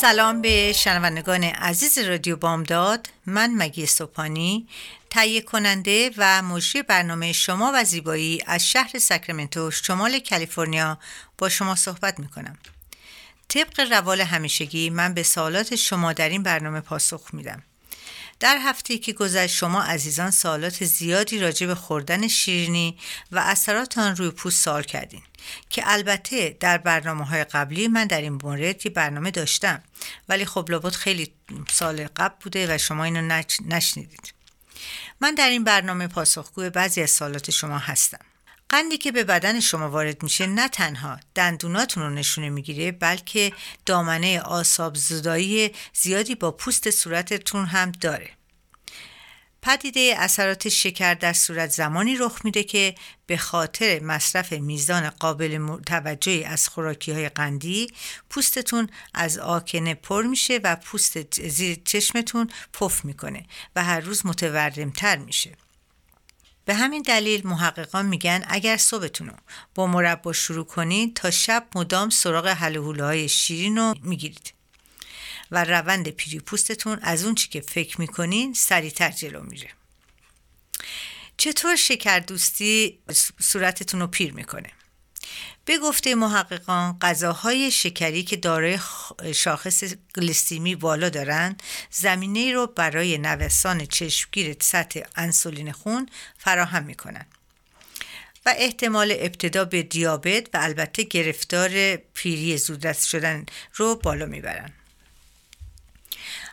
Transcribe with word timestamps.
سلام 0.00 0.42
به 0.42 0.72
شنوندگان 0.72 1.44
عزیز 1.44 1.98
رادیو 1.98 2.36
بامداد. 2.36 3.08
من 3.26 3.54
مگی 3.54 3.86
سوپانی 3.86 4.68
تهیه 5.10 5.40
کننده 5.40 6.10
و 6.16 6.42
مجری 6.42 6.82
برنامه 6.82 7.32
شما 7.32 7.72
و 7.74 7.84
زیبایی 7.84 8.42
از 8.46 8.68
شهر 8.70 8.98
ساکرامنتو 8.98 9.70
شمال 9.70 10.18
کالیفرنیا 10.18 10.98
با 11.38 11.48
شما 11.48 11.74
صحبت 11.74 12.18
می 12.18 12.28
کنم 12.28 12.58
طبق 13.48 13.92
روال 13.92 14.20
همیشگی 14.20 14.90
من 14.90 15.14
به 15.14 15.22
سوالات 15.22 15.76
شما 15.76 16.12
در 16.12 16.28
این 16.28 16.42
برنامه 16.42 16.80
پاسخ 16.80 17.34
میدم. 17.34 17.62
در 18.40 18.58
هفته 18.62 18.98
که 18.98 19.12
گذشت 19.12 19.56
شما 19.56 19.82
عزیزان 19.82 20.30
سوالات 20.30 20.84
زیادی 20.84 21.38
راجع 21.38 21.66
به 21.66 21.74
خوردن 21.74 22.28
شیرینی 22.28 22.98
و 23.32 23.38
اثرات 23.38 23.98
آن 23.98 24.16
روی 24.16 24.30
پوست 24.30 24.64
سوال 24.64 24.82
کردین 24.82 25.22
که 25.70 25.82
البته 25.86 26.56
در 26.60 26.78
برنامه 26.78 27.24
های 27.24 27.44
قبلی 27.44 27.88
من 27.88 28.06
در 28.06 28.20
این 28.20 28.38
مورد 28.42 28.86
یه 28.86 28.92
برنامه 28.92 29.30
داشتم 29.30 29.82
ولی 30.28 30.44
خب 30.44 30.66
لابد 30.70 30.92
خیلی 30.92 31.32
سال 31.72 32.08
قبل 32.16 32.34
بوده 32.40 32.74
و 32.74 32.78
شما 32.78 33.04
اینو 33.04 33.42
نشنیدید. 33.68 34.34
من 35.20 35.34
در 35.34 35.48
این 35.48 35.64
برنامه 35.64 36.06
پاسخگوی 36.06 36.70
بعضی 36.70 37.02
از 37.02 37.10
سوالات 37.10 37.50
شما 37.50 37.78
هستم. 37.78 38.29
قندی 38.70 38.98
که 38.98 39.12
به 39.12 39.24
بدن 39.24 39.60
شما 39.60 39.90
وارد 39.90 40.22
میشه 40.22 40.46
نه 40.46 40.68
تنها 40.68 41.20
دندوناتون 41.34 42.02
رو 42.02 42.10
نشونه 42.10 42.50
می‌گیره 42.50 42.92
بلکه 42.92 43.52
دامنه 43.86 44.40
آساب 44.40 44.94
زدایی 44.94 45.70
زیادی 45.94 46.34
با 46.34 46.50
پوست 46.50 46.90
صورتتون 46.90 47.66
هم 47.66 47.92
داره. 47.92 48.30
پدیده 49.62 50.14
اثرات 50.18 50.68
شکر 50.68 51.14
در 51.14 51.32
صورت 51.32 51.70
زمانی 51.70 52.16
رخ 52.16 52.44
میده 52.44 52.62
که 52.62 52.94
به 53.26 53.36
خاطر 53.36 54.00
مصرف 54.00 54.52
میزان 54.52 55.10
قابل 55.10 55.80
توجهی 55.86 56.44
از 56.44 56.68
خوراکی 56.68 57.12
های 57.12 57.28
قندی 57.28 57.92
پوستتون 58.30 58.88
از 59.14 59.38
آکنه 59.38 59.94
پر 59.94 60.22
میشه 60.22 60.60
و 60.64 60.76
پوست 60.76 61.48
زیر 61.48 61.78
چشمتون 61.84 62.50
پف 62.72 63.04
می‌کنه 63.04 63.46
و 63.76 63.84
هر 63.84 64.00
روز 64.00 64.26
متورمتر 64.26 65.16
میشه. 65.16 65.56
به 66.70 66.76
همین 66.76 67.02
دلیل 67.02 67.46
محققان 67.46 68.06
میگن 68.06 68.44
اگر 68.48 68.76
صبحتون 68.76 69.28
رو 69.28 69.34
با 69.74 69.86
مربا 69.86 70.32
شروع 70.32 70.64
کنید 70.64 71.14
تا 71.14 71.30
شب 71.30 71.66
مدام 71.74 72.10
سراغ 72.10 72.46
حلوله 72.46 73.04
های 73.04 73.28
شیرین 73.28 73.76
رو 73.76 73.94
می‌گیرید. 74.02 74.52
و 75.50 75.64
روند 75.64 76.08
پیری 76.08 76.40
پوستتون 76.40 76.98
از 77.02 77.24
اون 77.24 77.34
چی 77.34 77.48
که 77.48 77.60
فکر 77.60 78.00
می‌کنین 78.00 78.54
سریعتر 78.54 79.10
جلو 79.10 79.42
میره. 79.42 79.68
چطور 81.36 81.76
شکر 81.76 82.18
دوستی 82.18 82.98
صورتتون 83.40 84.00
رو 84.00 84.06
پیر 84.06 84.32
می‌کنه؟ 84.32 84.70
به 85.64 85.78
گفته 85.78 86.14
محققان 86.14 86.98
غذاهای 86.98 87.70
شکری 87.70 88.22
که 88.22 88.36
دارای 88.36 88.78
شاخص 89.34 89.84
گلیسیمی 90.16 90.74
بالا 90.74 91.08
دارند 91.08 91.62
زمینه 91.90 92.52
رو 92.52 92.66
برای 92.66 93.18
نوسان 93.18 93.86
چشمگیر 93.86 94.56
سطح 94.60 95.00
انسولین 95.16 95.72
خون 95.72 96.08
فراهم 96.38 96.84
می‌کنند. 96.84 97.26
و 98.46 98.54
احتمال 98.56 99.14
ابتدا 99.18 99.64
به 99.64 99.82
دیابت 99.82 100.46
و 100.54 100.58
البته 100.60 101.02
گرفتار 101.02 101.96
پیری 101.96 102.58
زودرس 102.58 103.04
شدن 103.04 103.46
رو 103.74 103.94
بالا 103.94 104.26
می‌برند. 104.26 104.79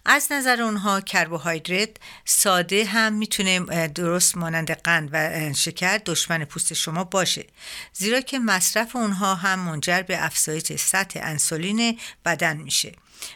از 0.09 0.31
نظر 0.31 0.62
اونها 0.62 1.01
کربوهیدرات 1.01 1.90
ساده 2.25 2.85
هم 2.85 3.13
می‌تونه 3.13 3.88
درست 3.88 4.38
مانند 4.38 4.72
قند 4.72 5.09
و 5.12 5.53
شکر 5.53 5.97
دشمن 5.97 6.45
پوست 6.45 6.73
شما 6.73 7.03
باشه. 7.03 7.47
زیرا 7.94 8.22
که 8.22 8.40
مصرف 8.40 8.95
اونها 8.95 9.35
هم 9.35 9.59
منجر 9.59 10.01
به 10.01 10.25
افزایش 10.25 10.63
سطح 10.63 11.19
انسولین 11.23 12.00
بدن 12.25 12.57
میشه 12.57 12.91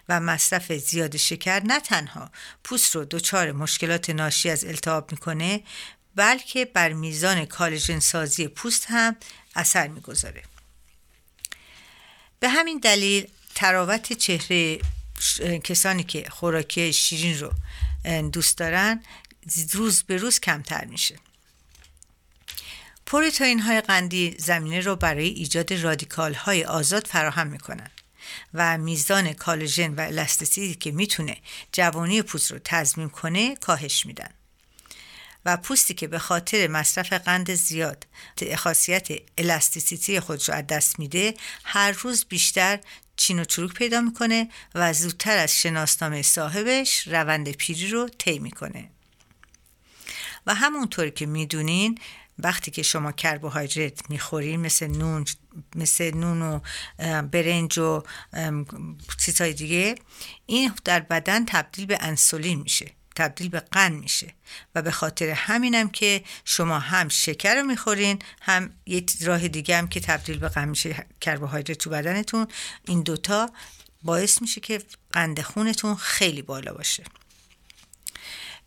و 0.10 0.20
مصرف 0.20 0.72
زیاد 0.72 1.18
شکر 1.18 1.60
نه 1.60 1.80
تنها 1.80 2.32
پوست 2.64 2.96
رو 2.96 3.06
دچار 3.06 3.52
مشکلات 3.52 4.10
ناشی 4.10 4.50
از 4.50 4.66
التهاب 4.66 5.12
می‌کنه 5.12 5.64
بلکه 6.16 6.66
بر 6.66 6.94
میزان 6.94 7.46
کالژن 7.46 8.00
سازی 8.00 8.48
پوست 8.48 8.86
هم 8.90 9.16
اثر 9.56 9.88
می‌گذاره. 9.88 10.44
به 12.40 12.50
همین 12.50 12.80
دلیل 12.80 13.28
تراوت 13.56 14.14
چهره 14.14 14.80
کسانی 15.64 16.04
که 16.04 16.30
خوراکی 16.30 16.94
شیرین 16.94 17.40
رو 17.40 17.54
دوست 18.30 18.58
دارن 18.58 19.04
روز 19.72 20.04
به 20.04 20.18
روز 20.18 20.40
کمتر 20.40 20.86
میشه. 20.86 21.16
پروتئین 23.06 23.60
های 23.60 23.82
قندی 23.82 24.36
زمینه 24.40 24.80
رو 24.80 24.96
برای 24.96 25.28
ایجاد 25.28 25.74
رادیکال 25.74 26.34
های 26.34 26.64
آزاد 26.64 27.08
فراهم 27.08 27.48
می‌کنن 27.48 27.92
و 28.54 28.78
میزان 28.78 29.34
کالژن 29.34 29.94
و 29.94 30.02
الاستیسیتی 30.02 30.76
که 30.76 30.92
می‌تونه 30.92 31.38
جوانی 31.72 32.22
پوست 32.22 32.52
رو 32.52 32.60
تضمین 32.64 33.10
کنه 33.10 33.56
کاهش 33.56 34.06
میدن. 34.06 34.30
و 35.46 35.58
پوستی 35.58 35.94
که 35.94 36.08
به 36.08 36.20
خاطر 36.20 36.68
مصرف 36.68 37.14
قند 37.14 37.54
زیاد 37.54 38.08
خاصیت 38.58 39.08
الاستیسیتی 39.38 40.20
خودش 40.20 40.50
رو 40.50 40.56
از 40.56 40.68
دست 40.68 41.00
میده 41.00 41.34
هر 41.64 41.92
روز 41.92 42.26
بیشتر 42.26 42.80
چین 43.16 43.40
و 43.40 43.44
چروک 43.44 43.74
پیدا 43.74 44.02
می‌کنه 44.02 44.50
و 44.76 44.94
زودتر 44.94 45.38
از 45.38 45.56
شناسنامه 45.56 46.22
صاحبش 46.22 47.08
روند 47.08 47.52
پیری 47.52 47.88
رو 47.88 48.10
طی 48.18 48.40
می‌کنه. 48.40 48.90
و 50.48 50.54
همونطور 50.56 51.10
که 51.10 51.26
می‌دونین 51.26 51.98
وقتی 52.40 52.72
که 52.72 52.84
شما 52.84 53.12
کربوهیدرات 53.12 54.10
می‌خورین 54.10 54.60
مثل 54.60 54.88
نون 54.88 55.26
مثل 55.76 56.12
نون 56.16 56.42
و 56.42 56.60
برنج 57.22 57.80
و 57.80 58.04
چیزهای 59.18 59.54
دیگه 59.54 59.96
این 60.46 60.72
در 60.84 61.00
بدن 61.00 61.46
تبدیل 61.46 61.86
به 61.86 61.98
انسولین 62.02 62.60
میشه. 62.60 62.92
تبدیل 63.16 63.50
به 63.50 63.60
قند 63.60 63.94
میشه. 63.94 64.34
و 64.76 64.82
به 64.82 64.92
خاطر 64.92 65.30
همینم 65.30 65.90
که 65.90 66.24
شما 66.46 66.80
هم 66.80 67.10
شکر 67.10 67.56
رو 67.56 67.64
می‌خورین 67.64 68.20
هم 68.42 68.74
یه 68.86 69.06
راه 69.22 69.48
دیگه 69.48 69.78
هم 69.78 69.88
که 69.88 70.00
تبدیل 70.00 70.38
به 70.38 70.50
قند 70.50 70.70
میشه 70.70 71.06
کربوهیدرات 71.22 71.78
تو 71.78 71.90
بدنتون 71.90 72.48
این 72.88 73.02
دوتا 73.02 73.50
باعث 74.04 74.42
میشه 74.42 74.62
که 74.62 74.82
قند 75.12 75.42
خونتون 75.42 75.96
خیلی 75.96 76.42
بالا 76.42 76.74
باشه. 76.74 77.04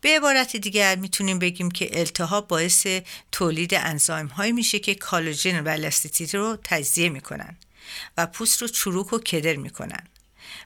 به 0.01 0.15
عبارت 0.15 0.55
دیگر 0.55 0.95
می‌تونیم 0.95 1.39
بگیم 1.39 1.71
که 1.71 1.99
التهاب 1.99 2.47
باعث 2.47 2.87
تولید 3.31 3.73
انزایم 3.73 4.27
های 4.27 4.51
میشه 4.51 4.79
که 4.79 4.95
کالوژن 4.95 5.59
و 5.59 5.69
الاستیتی 5.69 6.37
رو 6.37 6.57
تجزیه 6.63 7.09
می‌کنن 7.09 7.57
و 8.17 8.27
پوست 8.27 8.61
رو 8.61 8.67
چروک 8.67 9.13
و 9.13 9.19
کدر 9.19 9.55
می‌کنن. 9.55 10.07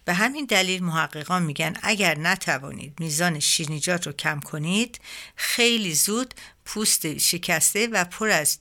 به 0.05 0.13
همین 0.13 0.45
دلیل 0.45 0.83
محققان 0.83 1.44
میگن 1.44 1.73
اگر 1.81 2.17
نتوانید 2.17 2.94
میزان 3.00 3.39
شیرینیجات 3.39 4.07
رو 4.07 4.13
کم 4.13 4.39
کنید 4.39 5.00
خیلی 5.36 5.94
زود 5.94 6.33
پوست 6.65 7.18
شکسته 7.18 7.88
و 7.88 8.06
پر 8.06 8.30
از 8.30 8.59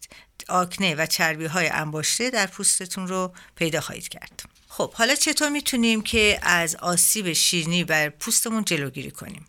آکنه 0.48 0.94
و 0.94 1.06
چربی 1.06 1.46
های 1.46 1.68
انباشته 1.68 2.30
در 2.30 2.46
پوستتون 2.46 3.08
رو 3.08 3.32
پیدا 3.56 3.80
خواهید 3.80 4.08
کرد. 4.08 4.42
خب 4.68 4.92
حالا 4.92 5.14
چطور 5.14 5.48
می‌تونیم 5.48 6.02
که 6.02 6.38
از 6.42 6.76
آسیب 6.76 7.32
شیرینی 7.32 7.84
بر 7.84 8.08
پوستمون 8.08 8.64
جلوگیری 8.64 9.10
کنیم؟ 9.10 9.46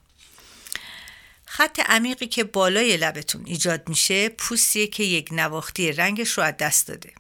خط 1.46 1.80
عمیقی 1.80 2.28
که 2.28 2.44
بالای 2.44 2.98
لبتون 2.98 3.46
ایجاد 3.46 3.90
میشه 3.90 4.30
پوستیه 4.30 4.88
که 4.88 5.04
یک 5.04 5.30
نواختی 5.32 5.92
رنگش 5.92 6.32
رو 6.32 6.44
از 6.44 6.54
دست 6.58 6.88
داده. 6.88 7.14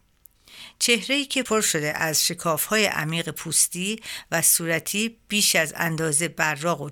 چهره 0.79 1.25
که 1.25 1.43
پر 1.43 1.61
شده 1.61 1.93
از 1.97 2.25
شکاف 2.25 2.65
های 2.65 2.85
عمیق 2.85 3.29
پوستی 3.29 4.01
و 4.31 4.41
صورتی 4.41 5.17
بیش 5.27 5.55
از 5.55 5.73
اندازه 5.77 6.27
براق 6.27 6.81
و 6.81 6.89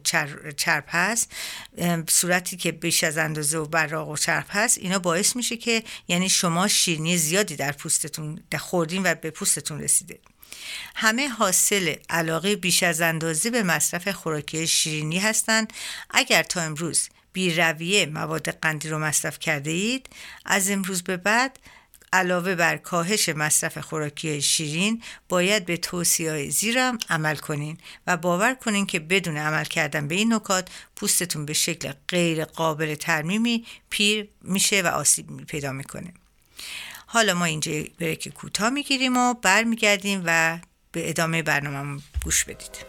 چرپ 0.57 0.95
هست 0.95 1.31
صورتی 2.09 2.57
که 2.57 2.71
بیش 2.71 3.03
از 3.03 3.17
اندازه 3.17 3.57
و 3.57 3.65
براق 3.65 4.09
و 4.09 4.17
چرپ 4.17 4.55
هست 4.55 4.77
اینا 4.77 4.99
باعث 4.99 5.35
میشه 5.35 5.57
که 5.57 5.83
یعنی 6.07 6.29
شما 6.29 6.67
شیرینی 6.67 7.17
زیادی 7.17 7.55
در 7.55 7.71
پوستتون 7.71 8.43
خوردین 8.59 9.03
و 9.03 9.15
به 9.15 9.31
پوستتون 9.31 9.81
رسیده. 9.81 10.19
همه 10.95 11.27
حاصل 11.27 11.95
علاقه 12.09 12.55
بیش 12.55 12.83
از 12.83 13.01
اندازه 13.01 13.49
به 13.49 13.63
مصرف 13.63 14.07
خوراکی 14.07 14.67
شیرینی 14.67 15.19
هستند 15.19 15.73
اگر 16.09 16.43
تا 16.43 16.61
امروز 16.61 17.09
بیرویه 17.33 18.05
مواد 18.05 18.49
قندی 18.49 18.89
رو 18.89 18.99
مصرف 18.99 19.39
کرده 19.39 19.71
اید 19.71 20.09
از 20.45 20.69
امروز 20.69 21.03
به 21.03 21.17
بعد 21.17 21.59
علاوه 22.13 22.55
بر 22.55 22.77
کاهش 22.77 23.29
مصرف 23.29 23.77
خوراکی 23.77 24.41
شیرین 24.41 25.03
باید 25.29 25.65
به 25.65 25.77
توصیه 25.77 26.49
زیرم 26.49 26.97
عمل 27.09 27.35
کنین 27.35 27.77
و 28.07 28.17
باور 28.17 28.53
کنین 28.53 28.85
که 28.85 28.99
بدون 28.99 29.37
عمل 29.37 29.63
کردن 29.63 30.07
به 30.07 30.15
این 30.15 30.33
نکات 30.33 30.69
پوستتون 30.95 31.45
به 31.45 31.53
شکل 31.53 31.93
غیر 32.07 32.45
قابل 32.45 32.95
ترمیمی 32.95 33.65
پیر 33.89 34.27
میشه 34.41 34.81
و 34.81 34.87
آسیب 34.87 35.45
پیدا 35.45 35.71
می‌کنه. 35.71 36.13
حالا 37.05 37.33
ما 37.33 37.45
اینجا 37.45 37.71
بریک 37.99 38.27
کوتاه 38.27 38.69
می‌گیریم 38.69 39.17
و 39.17 39.33
برمیگردیم 39.33 40.23
و 40.25 40.59
به 40.91 41.09
ادامه 41.09 41.43
برنامه 41.43 42.01
گوش 42.23 42.43
بدید. 42.43 42.85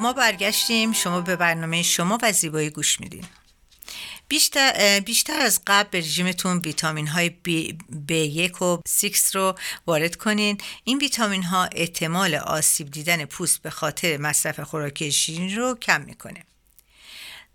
ما 0.00 0.12
برگشتیم. 0.12 0.92
شما 0.92 1.20
به 1.20 1.36
برنامه 1.36 1.82
شما 1.82 2.18
و 2.22 2.32
زیبایی 2.32 2.70
گوش 2.70 3.00
میدین. 3.00 3.24
بیشتر, 4.28 5.00
بیشتر 5.00 5.40
از 5.40 5.60
قبل 5.66 5.88
به 5.90 5.98
رژیمتون 5.98 6.58
ویتامین 6.58 7.06
های 7.06 7.30
B1 8.08 8.62
و 8.62 8.78
6 8.88 9.34
رو 9.34 9.54
وارد 9.86 10.16
کنین. 10.16 10.58
این 10.84 10.98
ویتامین 10.98 11.42
ها 11.42 11.68
احتمال 11.72 12.34
آسیب 12.34 12.90
دیدن 12.90 13.24
پوست 13.24 13.62
به 13.62 13.70
خاطر 13.70 14.16
مصرف 14.16 14.60
خوراکی 14.60 15.12
شیرین 15.12 15.56
رو 15.56 15.74
کم 15.74 16.00
می‌کنه. 16.00 16.44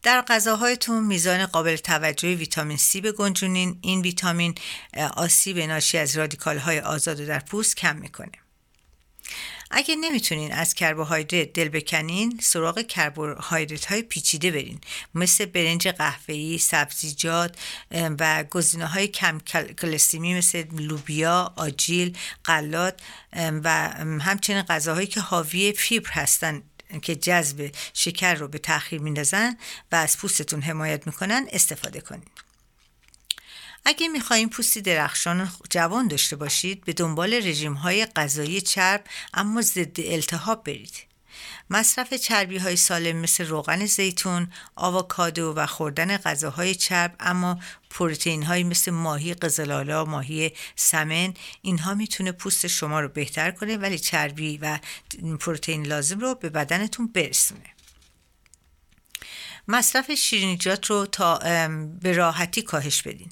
در 0.03 0.21
غذاهایتون 0.21 1.03
میزان 1.03 1.45
قابل 1.45 1.75
توجه 1.75 2.35
ویتامین 2.35 2.77
C 2.77 2.95
بگنجونین 2.95 3.79
این 3.81 4.01
ویتامین 4.01 4.55
آسیب 5.15 5.59
ناشی 5.59 5.97
از 5.97 6.17
رادیکال 6.17 6.57
های 6.57 6.79
آزاد 6.79 7.17
در 7.17 7.39
پوست 7.39 7.77
کم 7.77 7.95
می‌کنه. 7.95 8.31
اگه 9.71 9.95
نمی‌تونین 9.95 10.51
از 10.51 10.73
کربوهیدرات 10.73 11.53
دل 11.53 11.69
بکنین 11.69 12.39
سراغ 12.41 12.81
کربوهیدرات 12.81 13.85
های 13.85 14.01
پیچیده 14.01 14.51
برین. 14.51 14.81
مثل 15.15 15.45
برنج 15.45 15.87
قهوه‌ای 15.87 16.57
سبزیجات 16.57 17.55
و 17.91 18.43
گزینه 18.43 18.85
های 18.85 19.07
کم 19.07 19.39
کلسیمی 19.79 20.35
مثل 20.37 20.63
لوبیا 20.71 21.53
آجیل 21.55 22.17
غلات 22.45 22.99
و 23.35 23.69
همچنین 24.21 24.61
غذاهایی 24.61 25.07
که 25.07 25.19
حاوی 25.19 25.73
فیبر 25.73 26.09
هستن 26.11 26.61
که 27.01 27.15
جذب 27.15 27.71
شکر 27.93 28.33
رو 28.33 28.47
به 28.47 28.57
تاخیر 28.57 29.01
میندازن 29.01 29.57
و 29.91 29.95
از 29.95 30.17
پوستتون 30.17 30.61
حمایت 30.61 31.07
می‌کنن 31.07 31.47
استفاده 31.51 32.01
کنین. 32.01 32.23
اگه 33.85 34.07
می‌خواهیم 34.07 34.49
پوستی 34.49 34.81
درخشان 34.81 35.51
جوان 35.69 36.07
داشته 36.07 36.35
باشید 36.35 36.83
به 36.85 36.93
دنبال 36.93 37.33
رژیم 37.33 37.73
های 37.73 38.05
غذایی 38.05 38.61
چرب 38.61 39.03
اما 39.33 39.61
ضد 39.61 39.99
التهاب 39.99 40.63
برید 40.63 40.93
مصرف 41.69 42.13
چربی 42.13 42.57
های 42.57 42.75
سالم 42.75 43.17
مثل 43.17 43.45
روغن 43.45 43.85
زیتون، 43.85 44.51
آووکادو 44.75 45.53
و 45.55 45.65
خوردن 45.65 46.17
غذاهای 46.17 46.75
چرب 46.75 47.15
اما 47.19 47.59
پروتئین 47.89 48.43
های 48.43 48.63
مثل 48.63 48.91
ماهی 48.91 49.33
قزلالا، 49.33 50.05
ماهی 50.05 50.51
سمن 50.75 51.33
اینها 51.61 51.93
می‌تونه 51.93 52.31
پوست 52.31 52.67
شما 52.67 52.99
رو 52.99 53.07
بهتر 53.07 53.51
کنه 53.51 53.77
ولی 53.77 53.99
چربی 53.99 54.57
و 54.57 54.79
پروتئین 55.39 55.85
لازم 55.87 56.19
رو 56.19 56.35
به 56.35 56.49
بدنتون 56.49 57.07
برسونه. 57.07 57.69
مصرف 59.67 60.11
شیرینیجات 60.11 60.85
رو 60.85 61.05
تا 61.05 61.37
به 62.01 62.11
راحتی 62.11 62.61
کاهش 62.61 63.01
بدین 63.01 63.29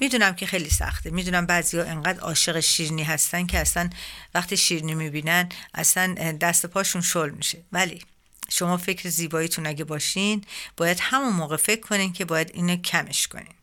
می‌دونم 0.00 0.34
که 0.34 0.46
خیلی 0.46 0.70
سخته. 0.70 1.10
می‌دونم 1.10 1.46
بعضی 1.46 1.78
ها 1.78 1.84
انقدر 1.84 2.20
عاشق 2.20 2.60
شیرینی 2.60 3.02
هستن 3.02 3.46
که 3.46 3.58
اصلا 3.58 3.90
وقتی 4.34 4.56
شیرینی 4.56 4.94
می‌بینن 4.94 5.48
اصلا 5.74 6.14
دست 6.40 6.66
پاشون 6.66 7.02
شل 7.02 7.30
میشه. 7.30 7.62
ولی 7.72 8.02
شما 8.48 8.76
فکر 8.76 9.08
زیباییتون 9.08 9.66
اگه 9.66 9.84
باشین 9.84 10.44
باید 10.76 10.98
همون 11.00 11.32
موقع 11.32 11.56
فکر 11.56 11.80
کنین 11.80 12.12
که 12.12 12.24
باید 12.24 12.50
اینو 12.54 12.76
کمش 12.76 13.28
کنین. 13.28 13.55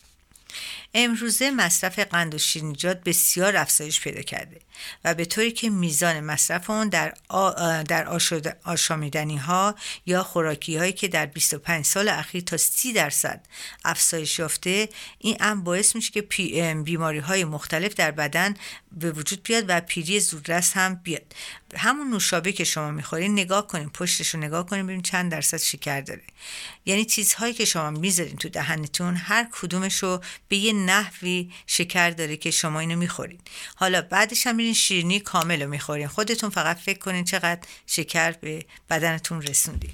امروزه 0.93 1.51
مصرف 1.51 1.99
قند 1.99 2.35
و 2.35 2.37
شیرینیجات 2.37 3.03
بسیار 3.03 3.57
افزایش 3.57 4.01
پیدا 4.01 4.21
کرده 4.21 4.59
و 5.03 5.13
به 5.13 5.25
طوری 5.25 5.51
که 5.51 5.69
میزان 5.69 6.19
مصرف 6.19 6.69
اون 6.69 6.89
در, 6.89 7.13
در 7.87 8.19
آشامیدنی 8.65 9.37
ها 9.37 9.75
یا 10.05 10.23
خوراکی 10.23 10.77
هایی 10.77 10.93
که 10.93 11.07
در 11.07 11.25
25 11.25 11.85
سال 11.85 12.09
اخیر 12.09 12.43
تا 12.43 12.57
30 12.57 12.93
درصد 12.93 13.45
افزایش 13.85 14.39
یافته 14.39 14.89
این 15.19 15.37
هم 15.41 15.63
باعث 15.63 15.95
میشه 15.95 16.11
که 16.11 16.21
بیماری 16.83 17.19
های 17.19 17.45
مختلف 17.45 17.93
در 17.93 18.11
بدن 18.11 18.53
به 18.91 19.11
وجود 19.11 19.43
بیاد 19.43 19.65
و 19.67 19.81
پیری 19.81 20.19
زودرس 20.19 20.77
هم 20.77 20.95
بیاد. 20.95 21.35
همون 21.77 22.09
نوشابه 22.09 22.51
که 22.51 22.63
شما 22.63 22.91
می‌خورین 22.91 23.33
نگاه 23.33 23.67
کنین 23.67 23.89
پشتش 23.89 24.29
رو 24.29 24.39
نگاه 24.39 24.65
کنین 24.65 24.87
ببین 24.87 25.01
چند 25.01 25.31
درصد 25.31 25.57
شکر 25.57 26.01
داره. 26.01 26.23
یعنی 26.85 27.05
چیزهایی 27.05 27.53
که 27.53 27.65
شما 27.65 27.89
می‌ذارین 27.89 28.35
تو 28.35 28.49
دهنتون 28.49 29.15
هر 29.15 29.47
کدومش 29.51 30.03
رو 30.03 30.23
به 30.47 30.57
یه 30.57 30.73
نحوی 30.73 31.51
شکر 31.67 32.09
داره 32.09 32.37
که 32.37 32.51
شما 32.51 32.79
اینو 32.79 32.95
می‌خورین. 32.95 33.39
حالا 33.75 34.01
بعدش 34.01 34.47
هم 34.47 34.55
میرین 34.55 34.73
شیرینی 34.73 35.19
کامل 35.19 35.61
رو 35.61 35.69
می‌خورین. 35.69 36.07
خودتون 36.07 36.49
فقط 36.49 36.77
فکر 36.77 36.99
کنین 36.99 37.25
چقدر 37.25 37.61
شکر 37.87 38.31
به 38.31 38.65
بدنتون 38.89 39.41
رسوندین 39.41 39.93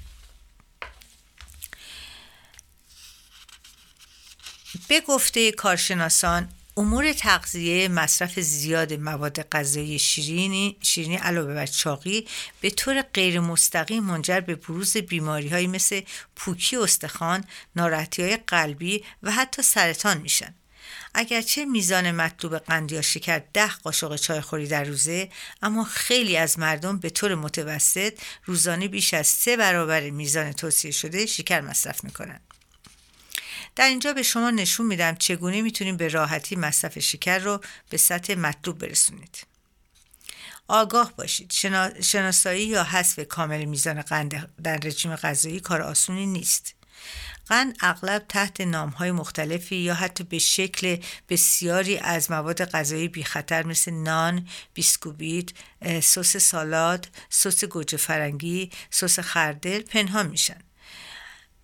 به 4.88 5.00
گفته 5.00 5.52
کارشناسان 5.52 6.48
امور 6.76 7.12
تغذیه 7.12 7.88
مصرف 7.88 8.40
زیاد 8.40 8.92
مواد 8.92 9.48
غذایی 9.48 9.98
شیرینی 9.98 10.76
شیرینی 10.82 11.16
علاوه 11.16 11.54
بر 11.54 11.66
چاقی 11.66 12.26
به 12.60 12.70
طور 12.70 13.02
غیر 13.02 13.40
مستقیم 13.40 14.02
منجر 14.02 14.40
به 14.40 14.54
بروز 14.54 14.96
بیماری 14.96 15.48
های 15.48 15.66
مثل 15.66 16.00
پوکی 16.36 16.76
استخوان، 16.76 17.44
ناراحتی 17.76 18.22
های 18.22 18.36
قلبی 18.36 19.04
و 19.22 19.30
حتی 19.30 19.62
سرطان 19.62 20.18
میشن. 20.18 20.54
اگرچه 21.14 21.64
میزان 21.64 22.10
مطلوب 22.10 22.58
قند 22.58 22.92
یا 22.92 23.02
شکر 23.02 23.42
ده 23.52 23.72
قاشق 23.72 24.16
چای 24.16 24.40
خوری 24.40 24.66
در 24.66 24.84
روزه 24.84 25.28
اما 25.62 25.84
خیلی 25.84 26.36
از 26.36 26.58
مردم 26.58 26.98
به 26.98 27.10
طور 27.10 27.34
متوسط 27.34 28.18
روزانه 28.44 28.88
بیش 28.88 29.14
از 29.14 29.26
سه 29.26 29.56
برابر 29.56 30.10
میزان 30.10 30.52
توصیه 30.52 30.90
شده 30.90 31.26
شکر 31.26 31.60
مصرف 31.60 32.04
می‌کنند. 32.04 32.49
در 33.76 33.86
اینجا 33.88 34.12
به 34.12 34.22
شما 34.22 34.50
نشون 34.50 34.86
میدم 34.86 35.14
چگونه 35.14 35.62
می‌تونیم 35.62 35.96
به 35.96 36.08
راحتی 36.08 36.56
مصرف 36.56 36.98
شکر 36.98 37.38
رو 37.38 37.60
به 37.90 37.96
سطح 37.96 38.34
مطلوب 38.34 38.78
برسونید. 38.78 39.46
آگاه 40.68 41.12
باشید 41.16 41.52
شناسایی 42.02 42.66
یا 42.66 42.84
حذف 42.84 43.20
کامل 43.28 43.64
میزان 43.64 44.02
قند 44.02 44.54
در 44.62 44.76
رژیم 44.76 45.16
غذایی 45.16 45.60
کار 45.60 45.82
آسونی 45.82 46.26
نیست 46.26 46.74
قند 47.46 47.76
اغلب 47.80 48.24
تحت 48.28 48.60
نامهای 48.60 49.12
مختلفی 49.12 49.76
یا 49.76 49.94
حتی 49.94 50.24
به 50.24 50.38
شکل 50.38 50.96
بسیاری 51.28 51.98
از 51.98 52.30
مواد 52.30 52.64
غذایی 52.64 53.08
بی 53.08 53.24
خطر 53.24 53.66
مثل 53.66 53.92
نان، 53.92 54.48
بیسکویت، 54.74 55.48
سس 56.02 56.36
سالاد، 56.36 57.08
سس 57.28 57.64
گوجه 57.64 57.96
فرنگی، 57.96 58.70
سس 58.90 59.18
خردل 59.18 59.82
پنهان 59.82 60.26
میشن. 60.26 60.60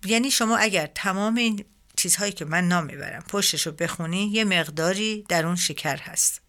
یعنی 0.05 0.31
شما 0.31 0.57
اگر 0.57 0.87
تمام 0.95 1.35
این 1.35 1.65
چیزهایی 1.97 2.31
که 2.31 2.45
من 2.45 2.67
نام 2.67 2.85
می‌برم. 2.85 3.21
پشتش 3.21 3.67
رو 3.67 3.71
بخونی 3.71 4.27
یه 4.27 4.45
مقداری 4.45 5.25
در 5.29 5.45
اون 5.45 5.55
شکر 5.55 5.97
هست. 5.97 6.41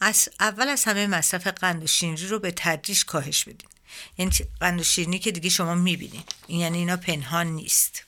از 0.00 0.28
اول 0.40 0.68
از 0.68 0.84
همه 0.84 1.06
مصرف 1.06 1.46
قند 1.46 1.82
و 1.82 1.86
شیرینی 1.86 2.26
رو 2.26 2.38
به 2.38 2.52
تدریج 2.56 3.04
کاهش 3.04 3.44
بدین. 3.44 3.68
یعنی 4.18 4.32
قند 4.60 4.80
و 4.80 4.84
شیرینی 4.84 5.18
که 5.18 5.32
دیگه 5.32 5.48
شما 5.48 5.74
می‌بینین. 5.74 6.22
این 6.46 6.60
یعنی 6.60 6.78
اینا 6.78 6.96
پنهان 6.96 7.46
نیست. 7.46 8.02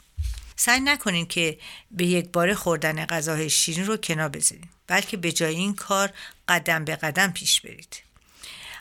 سعی 0.57 0.81
نکنین 0.81 1.27
که 1.27 1.59
به 1.91 2.07
یک 2.07 2.29
بار 2.29 2.55
خوردن 2.55 3.07
غذاهای 3.07 3.51
شیرین 3.51 3.87
رو 3.87 3.97
کنار 3.97 4.29
بذارین 4.29 4.69
بلکه 4.87 5.17
به 5.17 5.33
جای 5.33 5.55
این 5.55 5.75
کار 5.75 6.13
قدم 6.49 6.85
به 6.85 6.97
قدم 6.97 7.33
پیش 7.33 7.61
برید. 7.61 8.03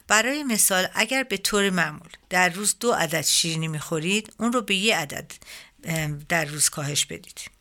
برای 0.07 0.43
مثال 0.43 0.87
اگر 0.93 1.23
به 1.23 1.37
طور 1.37 1.69
معمول 1.69 2.09
در 2.29 2.49
روز 2.49 2.75
دو 2.79 2.91
عدد 2.91 3.21
شیرینی 3.21 3.67
می‌خورید 3.67 4.33
اون 4.39 4.53
رو 4.53 4.61
به 4.61 4.75
یه 4.75 4.97
عدد 4.97 5.31
در 6.29 6.45
روز 6.45 6.69
کاهش 6.69 7.05
بدید. 7.05 7.56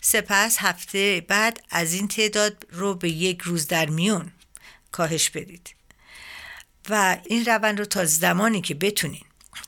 سپس 0.00 0.56
هفته 0.58 1.24
بعد 1.28 1.62
از 1.70 1.94
این 1.94 2.08
تعداد 2.08 2.66
رو 2.70 2.94
به 2.94 3.10
یک 3.10 3.40
روز 3.40 3.66
در 3.66 3.90
میون. 3.90 4.32
کاهش 4.92 5.30
بدید. 5.30 5.74
و 6.88 7.18
این 7.26 7.44
روند 7.44 7.78
رو 7.78 7.84
تا 7.84 8.04
زمانی 8.04 8.60
که 8.60 8.74
بتونین. 8.74 9.24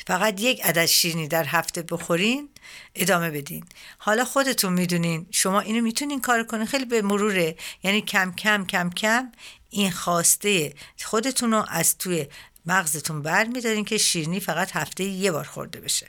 فقط 0.07 0.41
یک 0.41 0.65
عدد 0.65 0.87
شیرینی 0.87 1.29
در 1.29 1.45
هفته 1.45 1.83
بخورین 1.83 2.49
ادامه 2.95 3.31
بدین. 3.31 3.65
حالا 3.99 4.25
خودتون 4.25 4.73
می‌دونین 4.73 5.27
شما 5.31 5.61
اینو 5.61 5.81
می‌تونین 5.81 6.21
کار 6.21 6.45
کنین. 6.45 6.67
خیلی 6.67 6.85
به 6.85 7.03
مروره. 7.03 7.57
یعنی 7.83 8.01
کم 8.01 8.33
کم 8.33 8.67
کم 8.67 8.91
کم 8.91 9.33
این 9.71 9.91
خواسته 9.91 10.75
خودتون 11.05 11.51
رو 11.51 11.65
از 11.69 11.99
توی 11.99 12.27
مغزتون 12.67 13.23
بر 13.23 13.45
میدارین 13.45 13.85
که 13.85 13.99
شیرینی 13.99 14.41
فقط 14.41 14.71
هفته 14.73 15.05
یه 15.05 15.33
بار 15.33 15.45
خورده 15.45 15.81
بشه. 15.81 16.09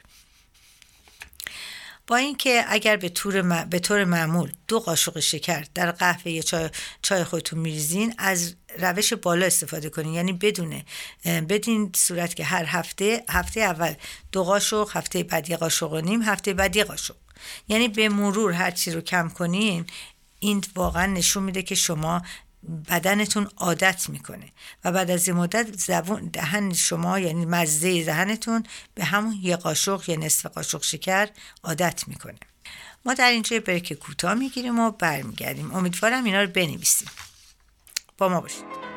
با 2.07 2.15
اینکه 2.15 2.65
اگر 2.67 2.95
به 2.95 3.09
طور, 3.09 3.65
به 3.65 3.79
طور 3.79 4.03
معمول 4.03 4.51
دو 4.67 4.79
قاشق 4.79 5.19
شکر 5.19 5.65
در 5.75 5.91
قهوه 5.91 6.31
یا 6.31 6.41
چای, 6.41 6.69
چای 7.01 7.23
خودتون 7.23 7.59
میریزین 7.59 8.15
از 8.17 8.55
روش 8.79 9.13
بالا 9.13 9.45
استفاده 9.45 9.89
کنین. 9.89 10.13
یعنی 10.13 10.33
بدونه 10.33 10.85
بدین 11.25 11.91
صورت 11.95 12.35
که 12.35 12.43
هر 12.43 12.65
هفته 12.65 13.23
هفته 13.29 13.61
اول 13.61 13.93
دو 14.31 14.43
قاشق 14.43 14.89
هفته 14.93 15.23
بعد 15.23 15.49
یه 15.49 15.57
قاشق 15.57 15.93
و 15.93 16.01
نیم 16.01 16.21
هفته 16.21 16.53
بعد 16.53 16.75
یه 16.75 16.83
قاشق. 16.83 17.15
یعنی 17.67 17.87
به 17.87 18.09
مرور 18.09 18.51
هر 18.51 18.71
چی 18.71 18.91
رو 18.91 19.01
کم 19.01 19.29
کنین 19.29 19.85
این 20.39 20.63
واقعا 20.75 21.05
نشون 21.05 21.43
میده 21.43 21.63
که 21.63 21.75
شما 21.75 22.21
بدنتون 22.89 23.49
عادت 23.57 24.09
می‌کنه. 24.09 24.51
و 24.83 24.91
بعد 24.91 25.11
از 25.11 25.27
این 25.27 25.37
مدت 25.37 25.79
زبون 25.79 26.29
دهن 26.33 26.73
شما 26.73 27.19
یعنی 27.19 27.45
مزه 27.45 28.03
دهنتون 28.03 28.63
به 28.95 29.03
همون 29.03 29.39
یه 29.41 29.55
قاشق 29.55 30.03
یا 30.07 30.15
نصف 30.15 30.45
قاشق 30.45 30.83
شکر 30.83 31.29
عادت 31.63 32.07
می‌کنه. 32.07 32.39
ما 33.05 33.13
در 33.13 33.29
اینجا 33.29 33.59
بریک 33.59 33.93
کوتاه 33.93 34.33
می‌گیریم 34.33 34.79
و 34.79 34.91
برمیگردیم. 34.91 35.71
امیدوارم 35.71 36.23
اینا 36.23 36.41
رو 36.41 36.47
بنویسیم. 36.47 37.07
با 38.17 38.29
ما 38.29 38.41
باشید. 38.41 38.92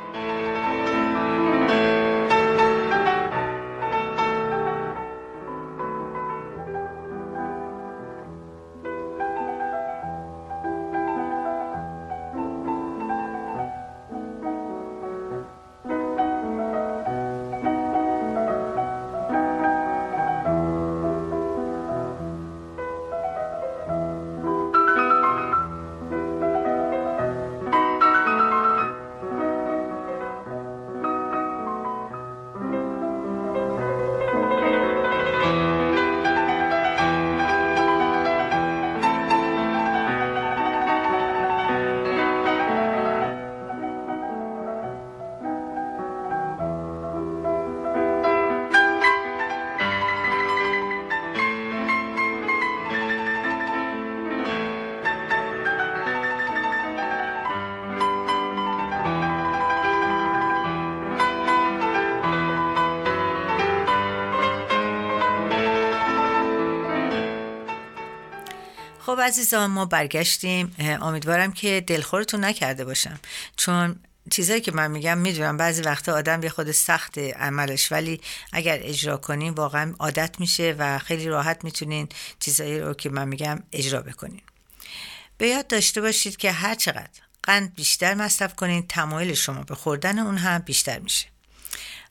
خب 69.16 69.22
عزیزان 69.22 69.70
ما 69.70 69.84
برگشتیم. 69.84 70.74
امیدوارم 70.78 71.52
که 71.52 71.84
دلخورتون 71.86 72.44
نکرده 72.44 72.84
باشم. 72.84 73.20
چون 73.56 73.96
چیزایی 74.30 74.60
که 74.60 74.72
من 74.72 74.90
میگم 74.90 75.18
می‌دونم 75.18 75.56
بعضی 75.56 75.82
وقتا 75.82 76.12
آدم 76.12 76.42
یه 76.42 76.48
خود 76.48 76.72
سخت 76.72 77.18
عملش 77.18 77.92
ولی 77.92 78.20
اگر 78.52 78.78
اجرا 78.82 79.16
کنین 79.16 79.52
واقعا 79.52 79.94
عادت 79.98 80.40
میشه 80.40 80.74
و 80.78 80.98
خیلی 80.98 81.26
راحت 81.26 81.64
می‌تونین 81.64 82.08
چیزایی 82.40 82.80
رو 82.80 82.94
که 82.94 83.10
من 83.10 83.28
میگم 83.28 83.62
اجرا 83.72 84.00
بکنین. 84.00 84.42
به 85.38 85.48
یاد 85.48 85.66
داشته 85.66 86.00
باشید 86.00 86.36
که 86.36 86.52
هر 86.52 86.74
چقدر 86.74 87.20
قند 87.42 87.74
بیشتر 87.74 88.14
مصرف 88.14 88.54
کنین 88.54 88.86
تمایل 88.86 89.34
شما 89.34 89.62
به 89.62 89.74
خوردن 89.74 90.18
اون 90.18 90.36
هم 90.36 90.58
بیشتر 90.58 90.98
میشه. 90.98 91.26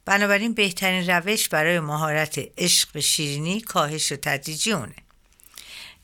بنابراین 0.05 0.53
بهترین 0.53 1.09
روش 1.09 1.49
برای 1.49 1.79
مهارت 1.79 2.39
عشق 2.57 2.89
به 2.93 3.01
شیرینی 3.01 3.61
کاهش 3.61 4.11
و 4.11 4.15
تدریجی 4.15 4.71
اونه. 4.71 4.95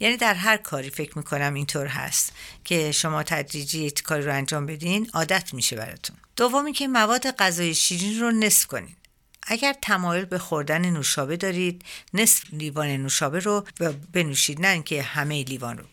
یعنی 0.01 0.17
در 0.17 0.33
هر 0.33 0.57
کاری 0.57 0.89
فکر 0.89 1.17
می‌کنم 1.17 1.53
اینطور 1.53 1.87
هست 1.87 2.33
که 2.65 2.91
شما 2.91 3.23
تدریجی 3.23 3.91
کاری 3.91 4.23
رو 4.23 4.33
انجام 4.33 4.65
بدین 4.65 5.09
عادت 5.13 5.53
میشه 5.53 5.75
براتون. 5.75 6.15
دومی 6.35 6.73
که 6.73 6.87
مواد 6.87 7.31
غذای 7.31 7.75
شیرین 7.75 8.19
رو 8.19 8.31
نصف 8.31 8.67
کنین. 8.67 8.95
اگر 9.43 9.75
تمایل 9.81 10.25
به 10.25 10.37
خوردن 10.37 10.89
نوشابه 10.89 11.37
دارید 11.37 11.85
نصف 12.13 12.43
لیوان 12.53 12.87
نوشابه 12.87 13.39
رو 13.39 13.65
بنوشید 14.13 14.61
نه 14.61 14.67
اینکه 14.67 15.01
همه 15.03 15.43
لیوان 15.43 15.77
رو. 15.77 15.83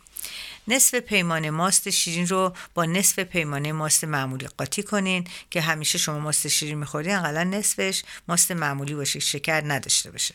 نصف 0.69 0.95
پیمانه 0.95 1.51
ماست 1.51 1.91
شیرین 1.91 2.27
رو 2.29 2.55
با 2.75 2.85
نصف 2.85 3.19
پیمانه 3.19 3.73
ماست 3.73 4.05
معمولی 4.05 4.47
قاطی 4.47 4.83
کنین 4.83 5.27
که 5.51 5.61
همیشه 5.61 5.99
شما 5.99 6.19
ماست 6.19 6.49
شیرین 6.49 6.79
می‌خورین 6.79 7.15
اقلا 7.15 7.45
نصفش 7.45 8.03
ماست 8.29 8.53
معمولی 8.53 8.95
باشه 8.95 9.19
شکر 9.19 9.63
نداشته 9.65 10.11
باشه. 10.11 10.35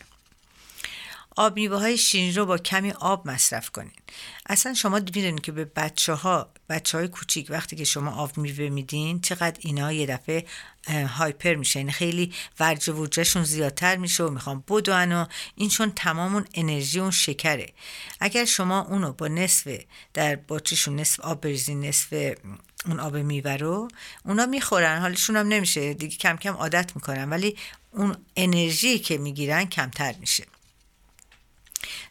آب 1.35 1.55
میوه 1.55 1.79
های 1.79 1.97
شیرین 1.97 2.35
رو 2.35 2.45
با 2.45 2.57
کمی 2.57 2.91
آب 2.91 3.27
مصرف 3.27 3.69
کنین. 3.69 3.91
اصلا 4.45 4.73
شما 4.73 4.99
می‌دونید 4.99 5.41
که 5.41 5.51
به 5.51 5.65
بچه 5.65 6.13
ها 6.13 6.49
بچه 6.69 6.97
های 6.97 7.07
کوچیک 7.07 7.47
وقتی 7.49 7.75
که 7.75 7.83
شما 7.83 8.11
آب 8.11 8.37
میوه 8.37 8.69
میدین 8.69 9.21
چقدر 9.21 9.57
اینا 9.59 9.93
یه 9.93 10.05
دفعه 10.05 10.45
هایپر 10.87 11.55
میشه. 11.55 11.79
یعنی 11.79 11.91
خیلی 11.91 12.33
ورج 12.59 12.89
ورجشون 12.89 13.43
زیادتر 13.43 13.95
میشه 13.95 14.23
و 14.23 14.29
می‌خوام 14.29 14.63
بدون 14.67 15.11
و 15.11 15.25
این 15.55 15.69
چون 15.69 15.91
تمام 15.95 16.33
اون 16.35 16.45
انرژی 16.53 16.99
اون 16.99 17.11
شکره. 17.11 17.73
اگر 18.19 18.45
شما 18.45 18.81
اونو 18.81 19.13
با 19.13 19.27
نصف 19.27 19.77
در 20.13 20.35
باچیشون 20.35 20.99
نصف 20.99 21.19
آب 21.19 21.41
بریزین 21.41 21.85
نصف 21.85 22.33
اون 22.85 22.99
آب 22.99 23.17
میوه 23.17 23.55
رو 23.55 23.87
اونا 24.25 24.45
می‌خورن. 24.45 25.01
حالشون 25.01 25.35
هم 25.35 25.47
نمیشه. 25.47 25.93
دیگه 25.93 26.17
کم 26.17 26.37
کم 26.37 26.53
عادت 26.53 26.91
می‌کنن. 26.95 27.29
ولی 27.29 27.57
اون 27.91 28.17
انرژی 28.35 28.99
که 28.99 29.17
می‌گیرن 29.17 29.65
کمتر 29.65 30.15
میشه. 30.19 30.43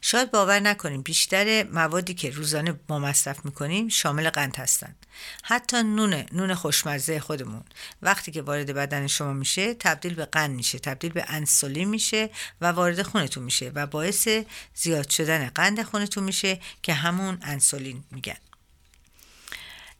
شاید 0.00 0.30
باور 0.30 0.60
نکنیم. 0.60 1.02
بیشتر 1.02 1.62
موادی 1.62 2.14
که 2.14 2.30
روزانه 2.30 2.80
ما 2.88 2.98
مصرف 2.98 3.44
می‌کنیم 3.44 3.88
شامل 3.88 4.30
قند 4.30 4.56
هستند 4.56 5.06
حتی 5.42 5.82
نون 5.82 6.24
نون 6.32 6.54
خوشمزه 6.54 7.20
خودمون. 7.20 7.64
وقتی 8.02 8.32
که 8.32 8.42
وارد 8.42 8.74
بدن 8.74 9.06
شما 9.06 9.32
میشه 9.32 9.74
تبدیل 9.74 10.14
به 10.14 10.24
قند 10.24 10.50
میشه 10.50 10.78
تبدیل 10.78 11.12
به 11.12 11.24
انسولین 11.28 11.88
میشه 11.88 12.30
و 12.60 12.66
وارد 12.66 13.02
خونتون 13.02 13.42
میشه 13.42 13.72
و 13.74 13.86
باعث 13.86 14.28
زیاد 14.74 15.10
شدن 15.10 15.48
قند 15.54 15.82
خونتون 15.82 16.24
میشه 16.24 16.60
که 16.82 16.94
همون 16.94 17.38
انسولین 17.42 18.04
میگن. 18.10 18.36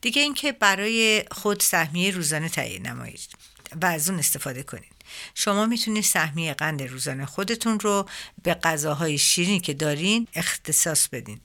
دیگه 0.01 0.21
اینکه 0.21 0.51
برای 0.51 1.23
خود 1.31 1.59
سهمیه 1.59 2.11
روزانه 2.11 2.49
تعیین 2.49 2.87
نمایید 2.87 3.29
و 3.81 3.85
از 3.85 4.09
اون 4.09 4.19
استفاده 4.19 4.63
کنید. 4.63 4.92
شما 5.35 5.65
می‌تونید 5.65 6.03
سهمیه 6.03 6.53
قند 6.53 6.81
روزانه 6.81 7.25
خودتون 7.25 7.79
رو 7.79 8.05
به 8.43 8.53
غذاهای 8.53 9.17
شیرینی 9.17 9.59
که 9.59 9.73
دارین 9.73 10.27
اختصاص 10.33 11.07
بدین. 11.07 11.39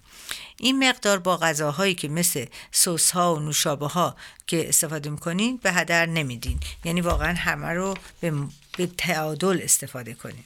این 0.58 0.88
مقدار 0.88 1.18
با 1.18 1.36
غذاهایی 1.36 1.94
که 1.94 2.08
مثل 2.08 2.46
سس 2.72 3.10
ها 3.10 3.34
و 3.34 3.38
نوشابه 3.38 3.86
ها 3.86 4.16
که 4.46 4.68
استفاده 4.68 5.10
می‌کنین 5.10 5.56
به 5.56 5.72
هدر 5.72 6.06
نمیدین. 6.06 6.60
یعنی 6.84 7.00
واقعا 7.00 7.34
همه 7.34 7.68
رو 7.68 7.94
به, 8.20 8.32
به 8.76 8.86
تعادل 8.86 9.60
استفاده 9.62 10.14
کنین. 10.14 10.44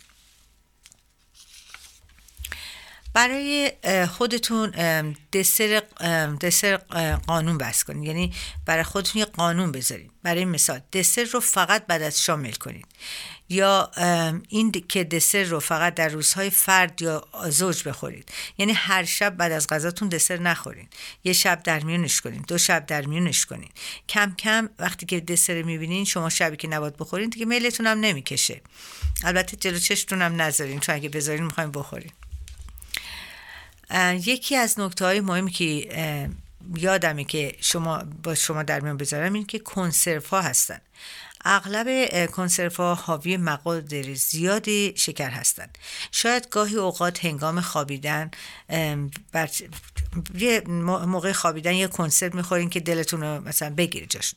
برای 3.14 3.72
خودتون 4.10 4.70
دسر, 5.32 5.82
دسر 6.40 6.76
قانون 7.26 7.58
بس 7.58 7.84
کنید 7.84 8.04
یعنی 8.04 8.32
برای 8.66 8.82
خودتون 8.82 9.18
یه 9.18 9.24
قانون 9.24 9.72
بذارید 9.72 10.10
برای 10.22 10.44
مثال 10.44 10.80
دسر 10.92 11.24
رو 11.24 11.40
فقط 11.40 11.86
بعد 11.86 12.02
از 12.02 12.22
شام 12.22 12.40
میل 12.40 12.54
کنید 12.54 12.86
یا 13.48 13.90
این 14.48 14.72
که 14.88 15.04
دسر 15.04 15.42
رو 15.42 15.60
فقط 15.60 15.94
در 15.94 16.08
روزهای 16.08 16.50
فرد 16.50 17.02
یا 17.02 17.28
زوج 17.48 17.88
بخورید 17.88 18.32
یعنی 18.58 18.72
هر 18.72 19.04
شب 19.04 19.36
بعد 19.36 19.52
از 19.52 19.66
غذاتون 19.66 20.08
دسر 20.08 20.36
نخورین. 20.36 20.88
یه 21.24 21.32
شب 21.32 21.62
در 21.62 21.80
میونش 21.80 22.20
کنین. 22.20 22.44
دو 22.48 22.58
شب 22.58 22.86
در 22.86 23.06
میونش 23.06 23.46
کنین. 23.46 23.70
کم 24.08 24.34
کم 24.38 24.68
وقتی 24.78 25.06
که 25.06 25.20
دسر 25.20 25.62
می‌بینین 25.62 26.04
شما 26.04 26.28
شبی 26.28 26.56
که 26.56 26.68
نباد 26.68 26.96
بخورین 26.96 27.28
دیگه 27.28 27.46
میلتون 27.46 27.86
هم 27.86 28.00
نمی‌کشه. 28.00 28.60
البته 29.24 29.56
جلو 29.56 29.78
چشتون 29.78 30.22
هم 30.22 30.42
نذارین. 30.42 30.80
چون 30.80 30.94
اگه 30.94 31.08
بذارین 31.08 31.44
می‌خوایم 31.44 31.70
بخورین. 31.70 32.10
یکی 34.24 34.56
از 34.56 34.80
نکته 34.80 35.04
های 35.04 35.20
مهمی 35.20 35.50
که 35.50 35.88
یادمه 36.76 37.24
که 37.24 37.56
شما 37.60 38.02
با 38.22 38.34
شما 38.34 38.62
در 38.62 38.80
میان 38.80 38.96
بذارم 38.96 39.32
این 39.32 39.46
که 39.46 39.58
کنسرف 39.58 40.26
ها 40.26 40.40
هستن. 40.40 40.80
اغلب 41.44 42.26
کنسرف 42.30 42.76
ها 42.76 42.94
حاوی 42.94 43.36
مقادر 43.36 44.14
زیادی 44.14 44.92
شکر 44.96 45.30
هستند 45.30 45.78
شاید 46.12 46.48
گاهی 46.48 46.76
اوقات 46.76 47.24
هنگام 47.24 47.60
خوابیدن 47.60 48.30
بر... 49.32 49.50
یه 50.38 50.62
موقع 51.06 51.32
خوابیدن 51.32 51.74
یه 51.74 51.88
کنسرو 51.88 52.36
می‌خورین 52.36 52.70
که 52.70 52.80
دلتون 52.80 53.20
رو 53.20 53.40
مثلا 53.40 53.70
بگیره 53.70 54.06
جاش 54.06 54.34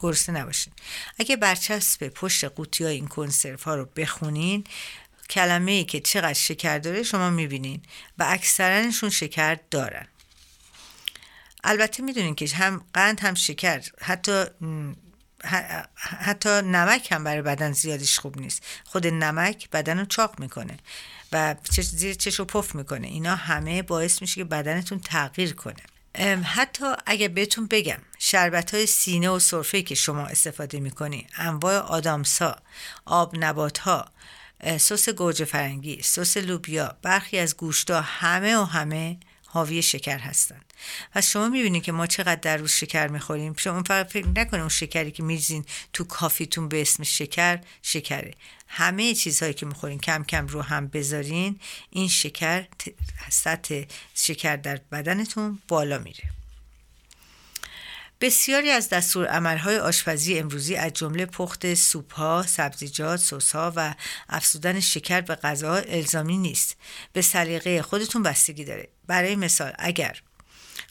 گرسنه 0.00 0.40
نباشین. 0.40 0.72
اگه 1.18 1.36
برچسب 1.36 2.08
پشت 2.08 2.44
قوطی 2.44 2.84
های 2.84 2.94
این 2.94 3.06
کنسرف 3.06 3.62
ها 3.62 3.74
رو 3.74 3.88
بخونین 3.96 4.64
کلمه 5.30 5.72
ای 5.72 5.84
که 5.84 6.00
چقدر 6.00 6.32
شکر 6.32 6.78
داره 6.78 7.02
شما 7.02 7.30
می‌بینین 7.30 7.82
و 8.18 8.24
اکثرانشون 8.28 9.10
شکر 9.10 9.58
دارن. 9.70 10.06
البته 11.64 12.02
می‌دونین 12.02 12.34
که 12.34 12.48
هم 12.48 12.84
قند 12.94 13.20
هم 13.20 13.34
شکر 13.34 13.80
حتی 14.00 14.44
حتی 16.04 16.48
نمک 16.48 17.12
هم 17.12 17.24
برای 17.24 17.42
بدن 17.42 17.72
زیادیش 17.72 18.18
خوب 18.18 18.40
نیست. 18.40 18.62
خود 18.84 19.06
نمک 19.06 19.70
بدن 19.70 19.98
رو 19.98 20.04
چاق 20.04 20.40
می‌کنه 20.40 20.76
و 21.32 21.54
زیر 21.80 22.14
چش 22.14 22.38
رو 22.38 22.44
پف 22.44 22.74
می‌کنه. 22.74 23.06
اینا 23.06 23.36
همه 23.36 23.82
باعث 23.82 24.20
میشه 24.20 24.34
که 24.34 24.44
بدنتون 24.44 25.00
تغییر 25.00 25.54
کنه. 25.54 25.82
حتی 26.42 26.84
اگه 27.06 27.28
بهتون 27.28 27.66
بگم 27.66 27.98
شربت 28.18 28.74
های 28.74 28.86
سینه 28.86 29.28
و 29.28 29.38
صرفه 29.38 29.82
که 29.82 29.94
شما 29.94 30.26
استفاده 30.26 30.80
می‌کنی 30.80 31.26
انواع 31.36 31.78
آدامسا 31.78 32.56
آب 33.04 33.34
نبات 33.38 33.78
ها 33.78 34.08
سس 34.78 35.08
گوجه 35.08 35.44
فرنگی 35.44 36.02
سس 36.02 36.36
لوبیا 36.36 36.96
برخی 37.02 37.38
از 37.38 37.56
گوشتا 37.56 38.00
همه 38.00 38.56
و 38.56 38.64
همه 38.64 39.18
حاوی 39.46 39.82
شکر 39.82 40.18
هستند. 40.18 40.72
پس 41.12 41.30
شما 41.30 41.48
می‌بینید 41.48 41.82
که 41.82 41.92
ما 41.92 42.06
چقدر 42.06 42.40
در 42.40 42.56
روز 42.56 42.72
شکر 42.72 43.06
می‌خوریم. 43.06 43.54
شما 43.56 43.82
فقط 43.82 44.10
فکر 44.10 44.26
نکنید 44.26 44.60
اون 44.60 44.68
شکری 44.68 45.10
که 45.10 45.22
میریزین 45.22 45.64
تو 45.92 46.04
coffee 46.04 46.47
تون 46.47 46.68
به 46.68 46.80
اسم 46.80 47.02
شکر 47.02 47.60
شکره. 47.82 48.34
همه 48.68 49.14
چیزهایی 49.14 49.54
که 49.54 49.66
می‌خورین 49.66 49.98
کم 49.98 50.24
کم 50.24 50.46
رو 50.46 50.62
هم 50.62 50.88
بذارین 50.88 51.60
این 51.90 52.08
شکر 52.08 52.66
سطح 53.30 53.82
شکر 54.14 54.56
در 54.56 54.80
بدنتون 54.92 55.58
بالا 55.68 55.98
میره. 55.98 56.24
بسیاری 58.20 58.70
از 58.70 58.88
دستورالعملهای 58.88 59.78
آشپزی 59.78 60.38
امروزی 60.38 60.76
از 60.76 60.92
جمله 60.92 61.26
پخت 61.26 61.74
سوپها، 61.74 62.44
سبزیجات، 62.46 63.20
سسها 63.20 63.72
و 63.76 63.94
افزودن 64.28 64.80
شکر 64.80 65.20
به 65.20 65.34
غذا 65.34 65.74
الزامی 65.74 66.38
نیست. 66.38 66.76
به 67.12 67.22
سلیقه 67.22 67.82
خودتون 67.82 68.22
بستگی 68.22 68.64
داره. 68.64 68.88
برای 69.06 69.36
مثال 69.36 69.72
اگر 69.78 70.22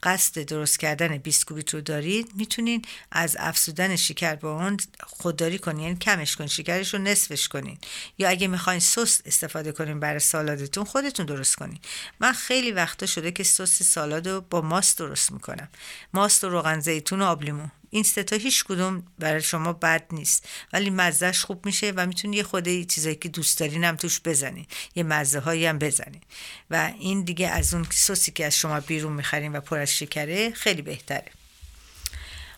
قصد 0.04 0.42
درست 0.42 0.80
کردن 0.80 1.18
بیسکویت 1.18 1.74
رو 1.74 1.82
دارید 1.82 2.32
می‌تونین 2.36 2.82
از 3.12 3.38
افزودن 3.40 3.96
شکر 3.96 4.36
به 4.36 4.56
اون 4.56 4.78
خودداری 5.04 5.60
کنین 5.60 5.80
یعنی 5.80 5.96
کمش 5.96 6.36
کنین 6.36 6.48
شکرش 6.48 6.94
رو 6.94 7.00
نصفش 7.00 7.48
کنین. 7.48 7.78
یا 8.18 8.30
اگه 8.30 8.48
می‌خواین 8.48 8.80
سس 8.80 9.22
استفاده 9.26 9.72
کنین 9.72 10.00
برای 10.00 10.20
سالادتون 10.20 10.84
خودتون 10.84 11.26
درست 11.26 11.56
کنین. 11.56 11.80
من 12.20 12.34
خیلی 12.34 12.72
وقتا 12.72 13.06
شده 13.06 13.32
که 13.32 13.44
سس 13.44 13.84
سالاد 13.84 14.28
رو 14.28 14.42
با 14.42 14.62
ماست 14.62 14.98
درست 14.98 15.32
می‌کنم. 15.32 15.70
ماست 16.14 16.44
و 16.44 16.50
روغن 16.50 16.80
زیتون 16.80 17.22
و 17.22 17.26
آبلیمو. 17.26 17.68
این 17.94 18.04
ستا 18.04 18.36
هیچ 18.36 18.64
کدوم 18.64 19.04
برای 19.20 19.42
شما 19.42 19.74
بد 19.74 20.06
نیست. 20.12 20.48
ولی 20.74 20.90
مزهش 20.90 21.44
خوب 21.44 21.66
میشه 21.66 21.94
و 21.96 22.06
می‌تونی 22.06 22.38
یه 22.38 22.86
چیزایی 22.86 23.16
که 23.16 23.30
دوست 23.30 23.60
دارین 23.60 23.84
هم 23.84 23.96
توش 23.96 24.22
بزنین. 24.26 24.66
یه 24.96 25.04
مزه 25.04 25.40
هایی 25.40 25.66
هم 25.66 25.80
بزنین. 25.80 26.22
و 26.70 26.92
این 27.00 27.22
دیگه 27.22 27.48
از 27.48 27.74
اون 27.74 27.88
سوسی 27.92 28.32
که 28.32 28.46
از 28.46 28.58
شما 28.58 28.80
بیرون 28.80 29.14
می‌خرین 29.14 29.56
و 29.56 29.62
پر 29.62 29.80
از 29.80 29.92
شکره 29.92 30.52
خیلی 30.52 30.82
بهتره. 30.82 31.32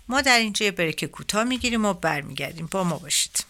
ما 0.08 0.22
در 0.22 0.38
اینجا 0.38 0.66
یه 0.66 0.72
بریک 0.72 1.06
کوتاه 1.06 1.44
می‌گیریم 1.44 1.86
و 1.86 1.94
برمیگردیم. 1.94 2.68
با 2.72 2.84
ما 2.84 2.98
باشید. 2.98 3.46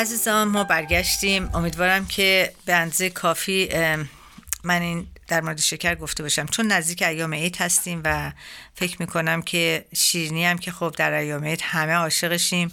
عزیزان 0.00 0.48
ما 0.48 0.64
برگشتیم. 0.64 1.50
امیدوارم 1.54 2.06
که 2.06 2.52
به 2.64 2.74
اندازه 2.74 3.10
کافی 3.10 3.68
من 4.64 4.82
این 4.82 5.06
در 5.28 5.40
مورد 5.40 5.58
شکر 5.58 5.94
گفته 5.94 6.22
باشم. 6.22 6.46
چون 6.46 6.66
نزدیک 6.66 7.02
ایام 7.02 7.34
عید 7.34 7.56
هستیم 7.56 8.00
و 8.04 8.32
فکر 8.74 8.96
می‌کنم 9.00 9.42
که 9.42 9.84
شیرینی 9.94 10.44
هم 10.44 10.58
که 10.58 10.72
خب 10.72 10.94
در 10.96 11.12
ایام 11.12 11.44
عید 11.44 11.60
همه 11.62 11.92
عاشقشیم 11.92 12.72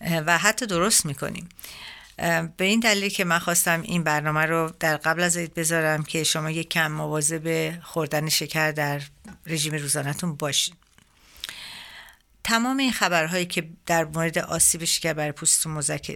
و 0.00 0.38
حتی 0.38 0.66
درست 0.66 1.06
می‌کنیم. 1.06 1.48
به 2.56 2.64
این 2.64 2.80
دلیل 2.80 3.08
که 3.08 3.24
من 3.24 3.38
خواستم 3.38 3.82
این 3.82 4.04
برنامه 4.04 4.46
رو 4.46 4.72
در 4.80 4.96
قبل 4.96 5.22
از 5.22 5.36
عید 5.36 5.54
بذارم 5.54 6.04
که 6.04 6.24
شما 6.24 6.50
یک 6.50 6.68
کم 6.68 6.92
مواظب 6.92 7.74
خوردن 7.82 8.28
شکر 8.28 8.70
در 8.70 9.00
رژیم 9.46 9.74
روزانهتون 9.74 10.34
باشید 10.34 10.87
تمام 12.48 12.76
این 12.76 12.92
خبرهایی 12.92 13.46
که 13.46 13.68
در 13.86 14.04
مورد 14.04 14.38
آسیب 14.38 14.84
شکر 14.84 15.12
برای 15.12 15.32
پوستتون 15.32 15.72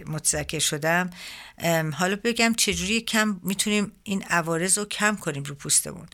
متذکر 0.07 0.59
شدم 0.59 1.09
حالا 1.93 2.15
بگم 2.23 2.53
چجوری 2.57 3.01
کم 3.01 3.39
می‌تونیم 3.43 3.91
این 4.03 4.23
عوارض 4.23 4.77
رو 4.77 4.85
کم 4.85 5.15
کنیم 5.15 5.43
رو 5.43 5.55
پوستمون. 5.55 6.07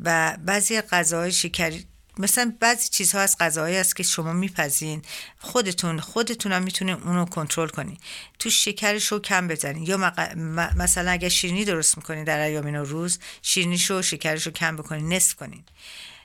و 0.00 0.36
بعضی 0.44 0.80
غذاهای 0.80 1.32
شکری 1.32 1.86
مثلا 2.18 2.54
بعضی 2.60 2.88
چیزها 2.88 3.20
از 3.20 3.38
غذاهایی 3.38 3.76
است 3.76 3.96
که 3.96 4.02
شما 4.02 4.32
میپذین 4.32 5.02
خودتون 5.38 6.00
خودتون 6.00 6.52
هم 6.52 6.62
می‌تونین 6.62 6.94
اونو 6.94 7.24
کنترل 7.24 7.68
کنین. 7.68 7.98
تو 8.38 8.50
شکرش 8.50 9.06
رو 9.06 9.18
کم 9.18 9.48
بزنین. 9.48 9.82
یا 9.82 10.12
مثلا 10.76 11.10
اگر 11.10 11.28
شیرینی 11.28 11.64
درست 11.64 11.96
می‌کنین 11.96 12.24
در 12.24 12.38
ایام 12.38 12.66
روز 12.66 13.18
شیرینیش 13.42 13.90
رو 13.90 14.02
شکرش 14.02 14.46
رو 14.46 14.52
کم 14.52 14.76
بکنین. 14.76 15.12
نصف 15.12 15.34
کنین. 15.34 15.64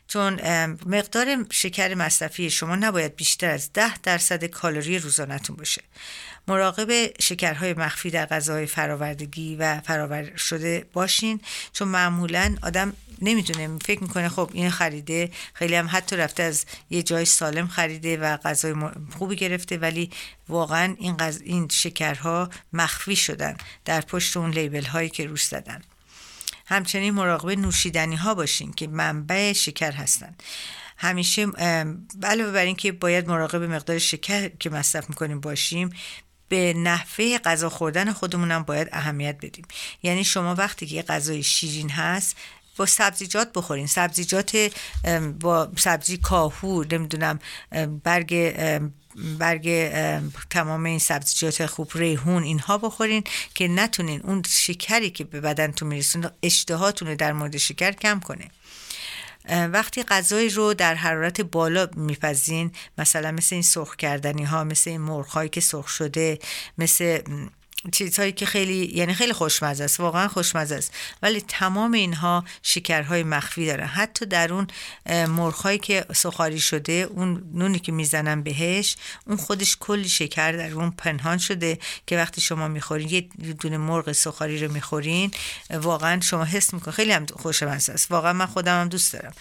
چون 0.10 0.40
مقدار 0.86 1.46
شکر 1.52 1.94
مصرفی 1.96 2.50
شما 2.50 2.76
نباید 2.76 3.16
بیشتر 3.16 3.50
از 3.50 3.74
ده 3.74 3.98
درصد 3.98 4.46
کالری 4.46 5.00
روزانهتون 5.00 5.56
باشه. 5.56 5.82
مراقب 6.48 7.22
شکرهای 7.22 7.74
مخفی 7.74 8.10
در 8.10 8.26
غذاهای 8.26 8.66
فراوردگی 8.66 9.56
و 9.56 9.80
فراور 9.80 10.36
شده 10.36 10.86
باشین 10.94 11.42
چون 11.74 11.88
معمولا 11.88 12.56
آدم 12.64 12.94
نمی‌دونه 13.22 13.78
فکر 13.86 14.04
می‌کنه 14.04 14.30
خب 14.30 14.50
این 14.54 14.70
خریده 14.70 15.32
خیلی 15.54 15.76
هم 15.76 15.90
حتی 15.92 16.16
رفته 16.16 16.44
از 16.44 16.66
یه 16.90 17.04
جای 17.04 17.26
سالم 17.26 17.68
خریده 17.68 18.18
و 18.18 18.38
غذای 18.38 18.76
خوبی 19.18 19.36
گرفته 19.36 19.78
ولی 19.78 20.12
واقعا 20.48 20.96
این, 21.00 21.18
غز... 21.18 21.42
این 21.44 21.68
شکرها 21.72 22.50
مخفی 22.74 23.16
شدن 23.16 23.58
در 23.86 24.02
پشت 24.02 24.38
اون 24.38 24.52
لیبل 24.52 24.86
هایی 24.86 25.10
که 25.10 25.26
روش 25.26 25.46
زدن. 25.46 25.82
همچنین 26.70 27.14
مراقب 27.14 27.50
نوشیدنی 27.50 28.16
ها 28.16 28.36
باشین 28.36 28.74
که 28.74 28.88
منبع 28.88 29.54
شکر 29.54 29.92
هستند 29.92 30.44
همیشه 30.98 31.46
علاوه 32.24 32.52
بر 32.52 32.66
اینکه 32.66 32.92
باید 32.92 33.28
مراقب 33.28 33.64
مقدار 33.64 33.98
شکر 33.98 34.50
که 34.50 34.70
مصرف 34.70 35.10
می‌کنیم 35.10 35.40
باشیم 35.40 35.90
به 36.50 36.74
نحوه 36.74 37.38
غذا 37.38 37.70
خوردن 37.70 38.12
خودمونم 38.14 38.64
باید 38.64 38.90
اهمیت 38.92 39.38
بدیم. 39.42 39.66
یعنی 40.04 40.24
شما 40.24 40.56
وقتی 40.56 40.86
که 40.86 41.02
غذای 41.02 41.44
شیرین 41.44 41.90
هست 41.90 42.38
با 42.78 42.86
سبزیجات 42.86 43.54
بخورین. 43.54 43.88
سبزیجات 43.88 44.72
با 45.40 45.72
سبزی 45.78 46.18
کاهو 46.18 46.84
نمی‌دونم 46.92 47.40
برگ 48.04 48.54
برگ 49.16 49.92
تمام 50.50 50.86
این 50.86 51.00
سبزیجات 51.00 51.66
خوب 51.66 51.92
ریحون 51.96 52.44
اینها 52.44 52.78
بخورین 52.78 53.24
که 53.54 53.68
نتونین 53.68 54.22
اون 54.24 54.44
شکری 54.48 55.10
که 55.10 55.24
به 55.24 55.42
بدنتون 55.42 55.88
میرسون 55.88 56.30
اشتهاتون 56.44 57.08
رو 57.08 57.16
در 57.16 57.34
مورد 57.34 57.58
شکر 57.58 57.92
کم 57.92 58.20
کنه. 58.20 58.50
وقتی 59.50 60.04
غذای 60.04 60.50
رو 60.50 60.74
در 60.74 60.96
حرارت 60.96 61.42
بالا 61.42 61.88
میپزین 61.96 62.72
مثلا 62.98 63.32
مثل 63.32 63.56
این 63.56 63.64
سرخ 63.64 63.96
کردنی 63.96 64.44
ها 64.44 64.64
مثل 64.64 64.90
این 64.90 65.02
مرغ 65.02 65.28
هایی 65.28 65.50
که 65.50 65.62
سرخ 65.62 65.88
شده 65.88 66.40
مثل 66.78 67.22
چیزهایی 67.92 68.32
که 68.32 68.46
خیلی 68.46 68.92
یعنی 68.96 69.14
خیلی 69.14 69.34
خوشمزه 69.34 69.84
است 69.84 70.00
واقعا 70.00 70.28
خوشمزه 70.28 70.76
است. 70.76 70.94
ولی 71.22 71.42
تمام 71.42 71.92
اینها 71.92 72.44
شکرهای 72.64 73.24
مخفی 73.24 73.66
دارن 73.66 73.88
حتی 73.88 74.26
در 74.26 74.54
اون 74.54 74.68
مرغهایی 75.10 75.78
که 75.78 76.06
سخاری 76.16 76.60
شده 76.60 76.94
اون 76.94 77.44
نونی 77.54 77.80
که 77.80 77.92
می‌زنن 77.92 78.44
بهش 78.44 78.96
اون 79.28 79.38
خودش 79.38 79.78
کلی 79.80 80.10
شکر 80.10 80.52
در 80.52 80.72
اون 80.72 80.92
پنهان 80.92 81.38
شده 81.38 81.80
که 82.08 82.18
وقتی 82.18 82.42
شما 82.42 82.68
می‌خورین 82.68 83.10
یه 83.10 83.22
دونه 83.54 83.78
مرغ 83.78 84.12
سخاری 84.12 84.66
رو 84.66 84.72
می‌خورین 84.72 85.32
واقعا 85.70 86.22
شما 86.22 86.44
حس 86.44 86.74
می‌کنین. 86.74 86.96
خیلی 86.96 87.12
هم 87.12 87.26
خوشمزه 87.26 87.94
است. 87.94 88.12
واقعا 88.12 88.34
من 88.34 88.46
خودم 88.46 88.82
هم 88.82 88.90
دوست 88.90 89.14
دارم. 89.14 89.34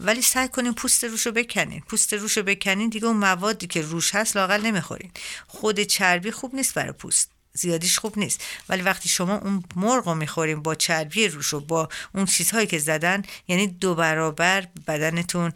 ولی 0.00 0.22
سعی 0.22 0.48
کنین 0.48 0.74
پوست 0.74 1.04
روش 1.04 1.26
رو 1.26 1.32
بکنین. 1.32 1.80
پوست 1.80 2.12
روش 2.14 2.36
رو 2.36 2.42
بکنین 2.42 2.88
دیگه 2.88 3.06
اون 3.06 3.16
موادی 3.16 3.66
که 3.66 3.82
روش 3.82 4.14
هست 4.14 4.36
لاقل 4.36 4.60
نمی‌خورین. 4.60 5.10
خود 5.46 5.80
چربی 5.80 6.30
خوب 6.30 6.54
نیست 6.54 6.74
برای 6.74 6.92
پوست. 6.92 7.31
زیادیش 7.54 7.98
خوب 7.98 8.18
نیست. 8.18 8.40
ولی 8.68 8.82
وقتی 8.82 9.08
شما 9.08 9.34
اون 9.36 9.64
مرغ 9.76 10.08
رو 10.08 10.14
می‌خوریم 10.14 10.62
با 10.62 10.74
چربی 10.74 11.28
روش 11.28 11.54
و 11.54 11.60
با 11.60 11.88
اون 12.14 12.26
چیزهایی 12.26 12.66
که 12.66 12.78
زدن 12.78 13.22
یعنی 13.48 13.66
دو 13.66 13.94
برابر 13.94 14.68
بدنتون 14.86 15.52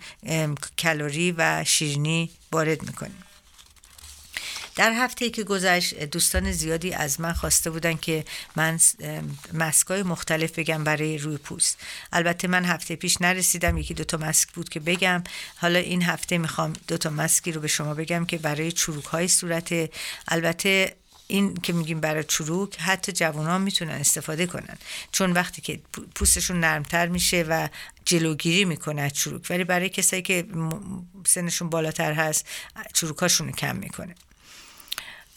کالری 0.83 1.35
و 1.39 1.65
شیرینی 1.65 2.31
وارد 2.53 2.83
می‌کنیم 2.83 3.23
در 4.77 4.93
هفته 4.93 5.31
که 5.31 5.45
گذشت 5.45 5.95
دوستان 6.05 6.53
زیادی 6.53 6.93
از 6.93 7.21
من 7.21 7.33
خواسته 7.33 7.71
بودن 7.71 7.97
که 7.97 8.25
من 8.57 8.79
مسکای 9.53 10.03
مختلف 10.03 10.59
بگم 10.59 10.85
برای 10.85 11.19
روی 11.19 11.37
پوست. 11.37 11.79
البته 12.13 12.49
من 12.49 12.65
هفته 12.65 12.97
پیش 12.97 13.21
نرسیدم 13.21 13.79
یکی 13.79 13.95
دوتا 13.95 14.17
مسک 14.17 14.53
بود 14.53 14.69
که 14.69 14.81
بگم. 14.81 15.25
حالا 15.57 15.79
این 15.79 16.03
هفته 16.03 16.39
می‌خوام 16.39 16.73
دوتا 16.89 17.11
مسکی 17.11 17.53
رو 17.53 17.61
به 17.61 17.69
شما 17.69 17.95
بگم 17.95 18.25
که 18.25 18.39
برای 18.39 18.73
چروک 18.73 19.05
های 19.05 19.29
صورت. 19.29 19.91
البته 20.29 20.97
این 21.29 21.55
که 21.55 21.73
میگیم 21.73 22.01
برای 22.01 22.25
چروک 22.25 22.77
حتی 22.81 23.13
جوان 23.13 23.47
ها 23.47 23.59
می‌تونن 23.59 23.91
استفاده 23.91 24.47
کنن. 24.47 24.79
چون 25.13 25.33
وقتی 25.33 25.63
که 25.63 25.81
پوستشون 26.15 26.61
نرمتر 26.61 27.09
میشه 27.09 27.45
و 27.49 27.69
جلوگیری 28.05 28.65
می‌کنه 28.65 29.03
از 29.03 29.13
چروک. 29.13 29.47
ولی 29.51 29.65
برای 29.65 29.89
کسایی 29.89 30.23
که 30.23 30.47
سنشون 31.27 31.71
بالاتر 31.71 32.13
هست 32.13 32.47
چروکاشون 32.95 33.47
رو 33.47 33.53
کم 33.53 33.77
می‌کنه. 33.77 34.15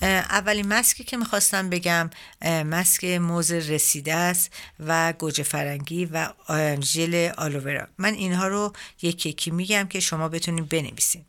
اولین 0.02 0.68
مسکی 0.68 1.04
که 1.04 1.18
می‌خواستم 1.18 1.70
بگم 1.70 2.10
مسک 2.46 3.04
موز 3.06 3.52
رسیده 3.52 4.14
است 4.14 4.52
و 4.80 5.14
گوجه 5.14 5.44
فرنگی 5.44 6.06
و 6.06 6.30
ژل 6.82 7.30
آلوورا 7.38 7.88
من 7.98 8.14
اینها 8.14 8.48
رو 8.48 8.74
یکی 9.02 9.30
یکی 9.30 9.52
میگم 9.52 9.88
که 9.88 10.00
شما 10.00 10.30
بتونید 10.30 10.70
بنویسید. 10.70 11.26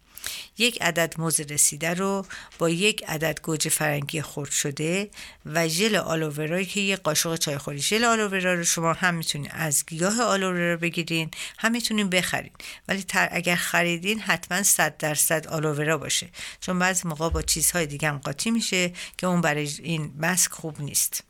یک 0.59 0.83
عدد 0.83 1.15
موز 1.19 1.41
رسیده 1.41 1.95
رو 1.95 2.27
با 2.59 2.71
یک 2.71 3.05
عدد 3.09 3.41
گوجه 3.43 3.71
فرنگی 3.71 4.23
خرد 4.23 4.51
شده 4.51 5.11
و 5.47 5.69
ژل 5.69 5.97
آلوورایی 5.97 6.67
که 6.67 6.81
یک 6.81 7.01
قاشق 7.01 7.37
چای 7.37 7.59
خوری 7.59 7.79
ژل 7.79 8.05
آلوورا 8.05 8.55
رو 8.55 8.65
شما 8.65 8.93
هم 8.93 9.15
می‌تونید 9.15 9.51
از 9.55 9.87
گیاه 9.87 10.23
آلوورا 10.23 10.77
بگیرین 10.77 11.31
هم 11.59 11.73
می‌تونین 11.73 12.11
بخرین 12.11 12.53
ولی 12.89 13.05
اگر 13.15 13.57
خریدین 13.57 14.21
حتما 14.21 14.63
100 14.63 14.97
درصد 14.97 15.47
آلوورا 15.47 15.99
باشه. 15.99 16.29
چون 16.61 16.79
بعضی 16.79 17.09
موقع 17.09 17.29
با 17.29 17.43
چیزهای 17.43 17.87
دیگه 17.87 18.09
هم 18.09 18.19
قاطی 18.19 18.51
میشه 18.51 18.93
که 19.19 19.27
اون 19.27 19.41
برای 19.41 19.71
این 19.83 20.13
مسک 20.19 20.53
خوب 20.53 20.81
نیست. 20.81 21.30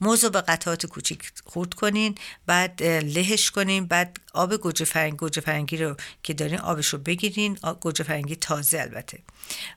موز 0.00 0.24
به 0.24 0.40
قطعات 0.40 0.86
کوچیک 0.86 1.32
خورد 1.44 1.74
کنین 1.74 2.14
بعد 2.46 2.82
لهش 2.82 3.50
کنین 3.50 3.86
بعد 3.86 4.20
آب 4.34 4.56
گوجه 4.56 4.84
فرنگی 4.84 5.16
گوجه 5.16 5.40
فرنگی 5.40 5.76
رو 5.76 5.96
که 6.22 6.34
دارین 6.34 6.58
آبش 6.58 6.86
رو 6.86 6.98
بگیرین 6.98 7.58
گوجه 7.80 8.04
فرنگی 8.04 8.36
تازه 8.36 8.80
البته. 8.80 9.18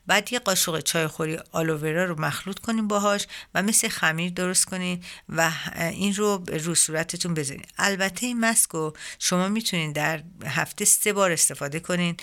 بعد 0.07 0.33
یه 0.33 0.39
قاشق 0.39 0.79
چای 0.79 1.07
خوری 1.07 1.39
آلوورا 1.51 2.05
رو 2.05 2.21
مخلوط 2.21 2.59
کنین 2.59 2.87
باهاش 2.87 3.27
و 3.53 3.63
مثل 3.63 3.87
خمیر 3.87 4.31
درست 4.31 4.65
کنین 4.65 5.03
و 5.29 5.51
این 5.75 6.15
رو 6.15 6.43
رو 6.63 6.75
صورتتون 6.75 7.33
بزنین. 7.33 7.65
البته 7.77 8.25
این 8.25 8.39
مسک 8.39 8.69
رو 8.69 8.93
شما 9.19 9.47
می‌تونین 9.47 9.91
در 9.91 10.23
هفته 10.45 10.85
سه 10.85 11.13
بار 11.13 11.31
استفاده 11.31 11.79
کنین 11.79 12.17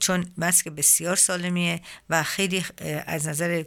چون 0.00 0.32
مسک 0.38 0.68
بسیار 0.68 1.16
سالمیه 1.16 1.80
و 2.10 2.22
خیلی 2.22 2.64
از 3.06 3.28
نظر 3.28 3.64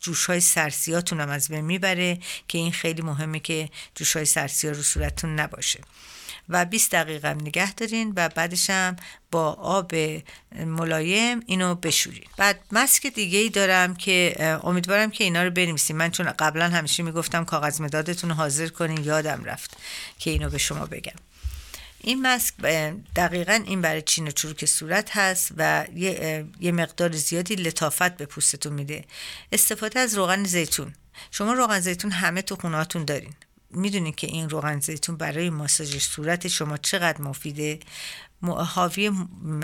جوش 0.00 0.26
های 0.26 0.40
سرسیاتون 0.40 1.20
هم 1.20 1.28
از 1.28 1.48
بین 1.48 1.60
می‌بره 1.60 2.18
که 2.48 2.58
این 2.58 2.72
خیلی 2.72 3.02
مهمه 3.02 3.40
که 3.40 3.68
جوش 3.94 4.16
های 4.16 4.24
سرسی 4.24 4.68
رو 4.68 4.82
صورتتون 4.82 5.40
نباشه. 5.40 5.80
و 6.48 6.64
20 6.64 6.90
دقیقه 6.90 7.30
هم 7.30 7.36
نگه 7.40 7.72
دارین 7.72 8.12
و 8.16 8.28
بعدش 8.28 8.70
هم 8.70 8.96
با 9.30 9.52
آب 9.52 9.94
ملایم 10.66 11.42
اینو 11.46 11.74
بشورین. 11.74 12.24
بعد 12.36 12.60
مسک 12.72 13.06
دیگه 13.06 13.38
ای 13.38 13.48
دارم 13.48 13.94
که 13.94 14.36
امیدوارم 14.64 15.10
که 15.10 15.24
اینا 15.24 15.42
رو 15.42 15.50
بنویسین. 15.50 15.96
من 15.96 16.10
چون 16.10 16.32
قبلا 16.32 16.68
همیشه 16.68 17.02
می‌گفتم 17.02 17.44
کاغذ 17.44 17.80
مدادتون 17.80 18.30
حاضر 18.30 18.68
کنین 18.68 19.04
یادم 19.04 19.44
رفت 19.44 19.76
که 20.18 20.30
اینو 20.30 20.50
به 20.50 20.58
شما 20.58 20.86
بگم. 20.86 21.27
این 22.00 22.22
ماسک 22.22 22.54
دقیقا 23.16 23.62
این 23.66 23.80
برای 23.80 24.02
چین 24.02 24.28
و 24.28 24.30
چروک 24.30 24.64
صورت 24.64 25.16
هست 25.16 25.52
و 25.56 25.86
یه،, 25.94 26.46
یه 26.60 26.72
مقدار 26.72 27.12
زیادی 27.12 27.54
لطافت 27.54 28.16
به 28.16 28.26
پوستتون 28.26 28.72
میده. 28.72 29.04
استفاده 29.52 30.00
از 30.00 30.14
روغن 30.14 30.44
زیتون. 30.44 30.94
شما 31.30 31.52
روغن 31.52 31.80
زیتون 31.80 32.10
همه 32.10 32.42
تو 32.42 32.56
خونهاتون 32.56 33.04
دارین. 33.04 33.34
می‌دونین 33.70 34.12
که 34.12 34.26
این 34.26 34.50
روغن 34.50 34.80
زیتون 34.80 35.16
برای 35.16 35.50
ماساژ 35.50 35.98
صورت 35.98 36.48
شما 36.48 36.76
چقدر 36.76 37.20
مفیده. 37.20 37.80
حاوی 38.42 39.10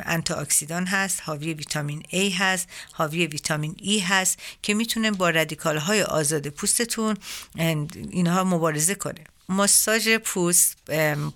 انتی 0.03 0.35
اکسیدان 0.35 0.87
هست 0.87 1.21
حاوی 1.25 1.55
ویتامین 1.55 2.03
A 2.13 2.33
هست 2.39 2.69
حاوی 2.93 3.27
ویتامین 3.27 3.75
E 3.75 4.03
هست 4.03 4.39
که 4.63 4.75
می‌تونه 4.75 5.11
با 5.11 5.31
رادیکال 5.31 5.79
های 5.79 6.03
آزاد 6.03 6.49
پوستتون 6.49 7.17
اینها 7.55 8.45
مبارزه 8.45 8.95
کنه. 8.95 9.25
ماساژ 9.49 10.09
پوست 10.09 10.77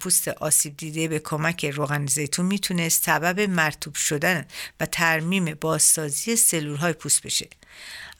پوست 0.00 0.28
آسیب 0.28 0.76
دیده 0.76 1.08
به 1.08 1.18
کمک 1.18 1.64
روغن 1.64 2.06
زیتون 2.06 2.46
می‌تونه 2.46 2.88
سبب 2.88 3.40
مرتوب 3.40 3.94
شدن 3.94 4.46
و 4.80 4.86
ترمیم 4.86 5.54
بازسازی 5.60 6.36
سلول 6.36 6.76
های 6.76 6.92
پوست 6.92 7.22
بشه. 7.22 7.48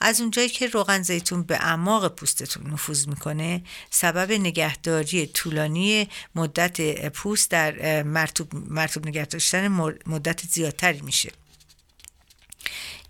از 0.01 0.21
اونجایی 0.21 0.49
که 0.49 0.67
روغن 0.67 1.01
زیتون 1.01 1.43
به 1.43 1.55
اعماق 1.55 2.15
پوستتون 2.15 2.71
نفوذ 2.71 3.07
می‌کنه 3.07 3.63
سبب 3.89 4.31
نگهداری 4.31 5.27
طولانی 5.27 6.09
مدت 6.35 7.07
پوست 7.09 7.51
در 7.51 8.03
مرتوب, 8.03 8.55
مرتوب 8.55 9.07
نگه 9.07 9.25
داشتن 9.25 9.67
مدت 10.07 10.41
زیادتری 10.47 11.01
میشه. 11.01 11.31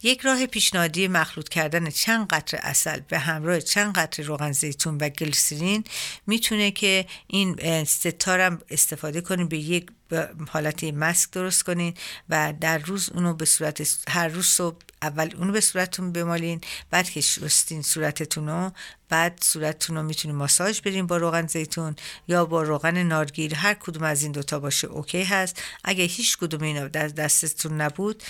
یک 0.04 0.22
راه 0.22 0.46
پیشنهادی 0.46 1.08
مخلوط 1.08 1.50
کردن 1.50 1.90
چند 1.90 2.28
قطره 2.28 2.60
اصل 2.64 3.00
به 3.00 3.20
همراه 3.20 3.62
چند 3.62 3.94
قطره 3.94 4.26
روغن 4.26 4.52
زیتون 4.52 4.98
و 4.98 5.10
گلیسرین 5.10 5.84
می‌تونه 6.28 6.72
که 6.72 7.06
این 7.28 7.84
ستارم 7.84 8.62
استفاده 8.70 9.22
کنیم 9.22 9.48
به 9.48 9.58
یک 9.58 9.92
حالت 10.50 10.84
مسک 10.84 11.32
درست 11.32 11.64
کنین 11.64 11.94
و 12.30 12.54
در 12.62 12.78
روز 12.78 13.10
اونو 13.10 13.34
به 13.34 13.46
صورت 13.46 13.98
هر 14.10 14.28
روز 14.28 14.46
صبح 14.46 14.78
اول 15.02 15.30
اونو 15.38 15.52
به 15.52 15.62
صورتتون 15.62 16.12
بمالین 16.12 16.62
بعد 16.92 17.10
که 17.10 17.22
شستین 17.22 17.82
صورتتون 17.82 18.48
رو 18.48 18.72
بعد 19.10 19.40
صورتتون 19.44 19.96
رو 19.96 20.04
می‌تونین 20.04 20.38
ماساژ 20.38 20.82
برین 20.82 21.08
با 21.08 21.18
روغن 21.18 21.48
زیتون 21.48 21.96
یا 22.28 22.46
با 22.46 22.64
روغن 22.64 23.04
نارگیل 23.04 23.56
هر 23.56 23.74
کدوم 23.74 24.04
از 24.04 24.24
این 24.24 24.32
دوتا 24.32 24.60
باشه 24.60 24.88
اوکی 24.88 25.24
هست. 25.24 25.62
اگه 25.84 26.04
هیچ 26.04 26.38
کدوم 26.38 26.62
اینا 26.62 26.88
در 26.88 27.08
دستتون 27.08 27.82
نبود 27.82 28.24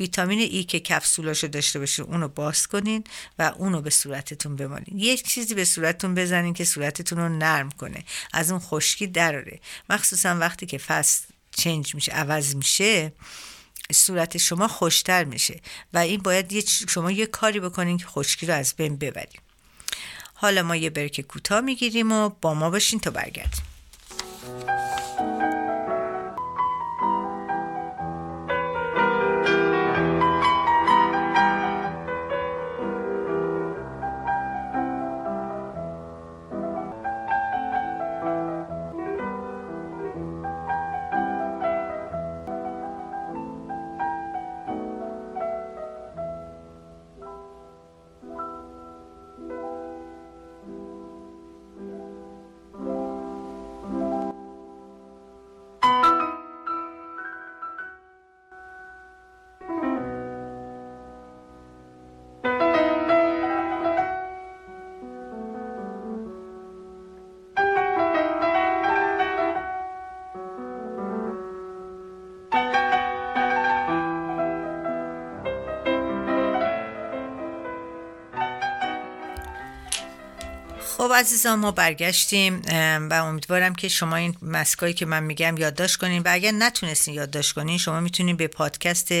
ویتامین 0.00 0.38
ای 0.38 0.64
که 0.64 0.80
کپسولاشو 0.80 1.46
داشته 1.46 1.78
باشه 1.78 2.02
اونو 2.02 2.28
باز 2.28 2.66
کنین 2.66 3.04
و 3.38 3.52
اونو 3.58 3.80
به 3.80 3.90
صورتتون 3.90 4.56
بمالین. 4.56 4.98
یک 4.98 5.28
چیزی 5.28 5.54
به 5.54 5.64
صورتتون 5.64 6.14
بزنین 6.14 6.54
که 6.54 6.64
صورتتون 6.64 7.18
رو 7.18 7.28
نرم 7.28 7.70
کنه 7.70 8.04
از 8.32 8.50
اون 8.50 8.60
خشکی 8.60 9.06
دراره. 9.06 9.60
مخصوصا 9.90 10.38
وقتی 10.38 10.66
که 10.66 10.78
فصل 10.78 11.24
چنج 11.52 11.94
میشه 11.94 12.12
عوض 12.12 12.54
میشه 12.54 13.12
صورت 13.92 14.36
شما 14.36 14.68
خوشتر 14.68 15.24
میشه 15.24 15.60
و 15.94 15.98
این 15.98 16.20
باید 16.20 16.52
یه 16.52 16.62
شما 16.88 17.10
یه 17.10 17.26
کاری 17.26 17.60
بکنین 17.60 17.98
که 17.98 18.06
خشکی 18.06 18.46
رو 18.46 18.54
از 18.54 18.74
بین 18.76 18.96
ببریم 18.96 19.40
حالا 20.34 20.62
ما 20.62 20.76
یه 20.76 20.90
برک 20.90 21.20
کوتاه 21.20 21.60
می‌گیریم 21.60 22.12
و 22.12 22.28
با 22.28 22.54
ما 22.54 22.70
باشین 22.70 23.00
تا 23.00 23.10
برگردیم. 23.10 23.62
خب 81.12 81.18
عزیزان 81.18 81.58
ما 81.58 81.70
برگشتیم 81.70 82.62
و 83.10 83.14
امیدوارم 83.14 83.74
که 83.74 83.88
شما 83.88 84.16
این 84.16 84.36
مسکایی 84.42 84.94
که 84.94 85.06
من 85.06 85.22
میگم 85.22 85.56
یادداشت 85.56 85.96
کنین. 85.96 86.22
و 86.22 86.28
اگر 86.30 86.50
نتونستین 86.50 87.14
یادداشت 87.14 87.52
کنین 87.52 87.78
شما 87.78 88.00
می‌تونین 88.00 88.36
به 88.36 88.46
پادکست 88.46 89.12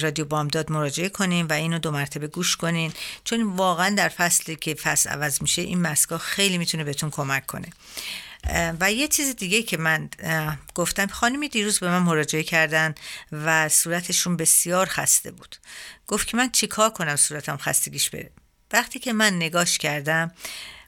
رادیو 0.00 0.24
بامداد 0.24 0.72
مراجعه 0.72 1.08
کنین 1.08 1.46
و 1.46 1.52
اینو 1.52 1.78
دو 1.78 1.90
مرتبه 1.90 2.26
گوش 2.26 2.56
کنین. 2.56 2.92
چون 3.24 3.42
واقعا 3.42 3.94
در 3.94 4.08
فصلی 4.08 4.56
که 4.56 4.74
فصل 4.74 5.10
عوض 5.10 5.42
میشه 5.42 5.62
این 5.62 5.80
مسکا 5.80 6.18
خیلی 6.18 6.58
می‌تونه 6.58 6.84
بهتون 6.84 7.10
کمک 7.10 7.46
کنه. 7.46 7.68
و 8.80 8.92
یه 8.92 9.08
چیز 9.08 9.36
دیگه 9.36 9.62
که 9.62 9.76
من 9.76 10.08
گفتم 10.74 11.06
خانمی 11.06 11.48
دیروز 11.48 11.78
به 11.78 11.88
من 11.88 11.98
مراجعه 11.98 12.42
کردن 12.42 12.94
و 13.32 13.68
صورتشون 13.68 14.36
بسیار 14.36 14.86
خسته 14.86 15.30
بود. 15.30 15.56
گفت 16.06 16.26
که 16.26 16.36
من 16.36 16.50
چیکار 16.50 16.90
کنم 16.90 17.16
صورتم 17.16 17.56
خستگیش 17.56 18.10
بره؟ 18.10 18.30
وقتی 18.72 18.98
که 18.98 19.12
من 19.12 19.36
نگاش 19.36 19.78
کردم 19.78 20.32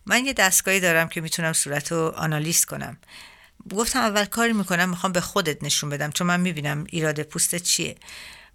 من 0.07 0.27
یه 0.27 0.33
دستگاهی 0.33 0.81
دارم 0.81 1.09
که 1.09 1.21
می‌تونم 1.21 1.53
صورت 1.53 1.93
رو 1.93 2.13
آنالیز 2.17 2.65
کنم. 2.65 2.99
گفتم 3.71 3.99
اول 3.99 4.25
کاری 4.25 4.53
می‌کنم 4.53 4.91
می‌خوام 4.91 5.13
به 5.13 5.21
خودت 5.21 5.65
نشون 5.65 5.91
بدم 5.91 6.11
چون 6.11 6.27
من 6.27 6.41
می‌بینم 6.41 6.85
ایراد 6.89 7.23
پوست 7.23 7.55
چیه. 7.55 7.97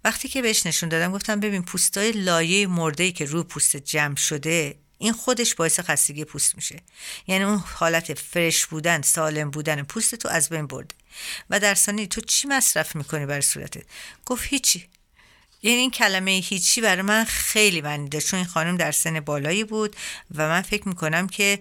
وقتی 0.04 0.28
که 0.28 0.42
بهش 0.42 0.66
نشون 0.66 0.88
دادم 0.88 1.12
گفتم 1.12 1.40
ببین 1.40 1.62
پوستای 1.62 2.12
لایه 2.12 2.66
مرده 2.66 3.12
که 3.12 3.24
روی 3.24 3.42
پوست 3.42 3.76
جمع 3.76 4.16
شده 4.16 4.78
این 4.98 5.12
خودش 5.12 5.54
باعث 5.54 5.80
خستگی 5.80 6.24
پوست 6.24 6.56
میشه. 6.56 6.82
یعنی 7.26 7.44
اون 7.44 7.62
حالت 7.74 8.14
فرش 8.14 8.66
بودن 8.66 9.02
سالم 9.02 9.50
بودن 9.50 9.82
پوست 9.82 10.14
تو 10.14 10.28
از 10.28 10.48
بین 10.48 10.66
برده. 10.66 10.94
و 11.50 11.60
در 11.60 11.74
ثانیه 11.74 12.06
تو 12.06 12.20
چی 12.20 12.48
مصرف 12.48 12.96
می‌کنی 12.96 13.26
برای 13.26 13.42
صورتت؟ 13.42 13.82
گفت 14.24 14.44
هیچی. 14.46 14.88
یعنی 15.62 15.80
این 15.80 15.90
کلمه 15.90 16.30
هیچی 16.30 16.80
برای 16.80 17.02
من 17.02 17.24
خیلی 17.24 17.80
داشت 17.80 18.28
چون 18.28 18.36
این 18.38 18.48
خانم 18.48 18.76
در 18.76 18.92
سن 18.92 19.20
بالایی 19.20 19.64
بود 19.64 19.96
و 20.34 20.48
من 20.48 20.62
فکر 20.62 20.88
می‌کنم 20.88 21.26
که 21.26 21.58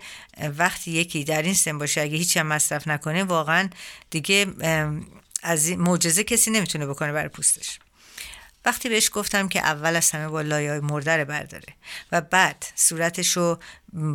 وقتی 0.58 0.92
یکی 0.92 1.24
در 1.24 1.42
این 1.42 1.54
سن 1.54 1.78
باشه 1.78 2.02
اگه 2.02 2.18
هیچی 2.18 2.40
هم 2.40 2.48
مصرف 2.48 2.88
نکنه 2.88 3.24
واقعا 3.24 3.70
دیگه 4.10 4.48
از 5.44 5.70
معجزه 5.72 6.24
کسی 6.24 6.52
نمی‌تونه 6.52 6.86
بکنه 6.86 7.12
برای 7.12 7.30
پوستش. 7.30 7.80
وقتی 8.66 8.90
بهش 8.90 9.10
گفتم 9.14 9.48
که 9.48 9.60
اول 9.60 9.96
از 9.96 10.12
همه 10.12 10.28
با 10.28 10.42
لایه 10.42 10.80
مرده 10.80 11.26
برداره 11.26 11.74
و 12.12 12.22
بعد 12.22 12.66
صورتش 12.76 13.38
رو 13.38 13.60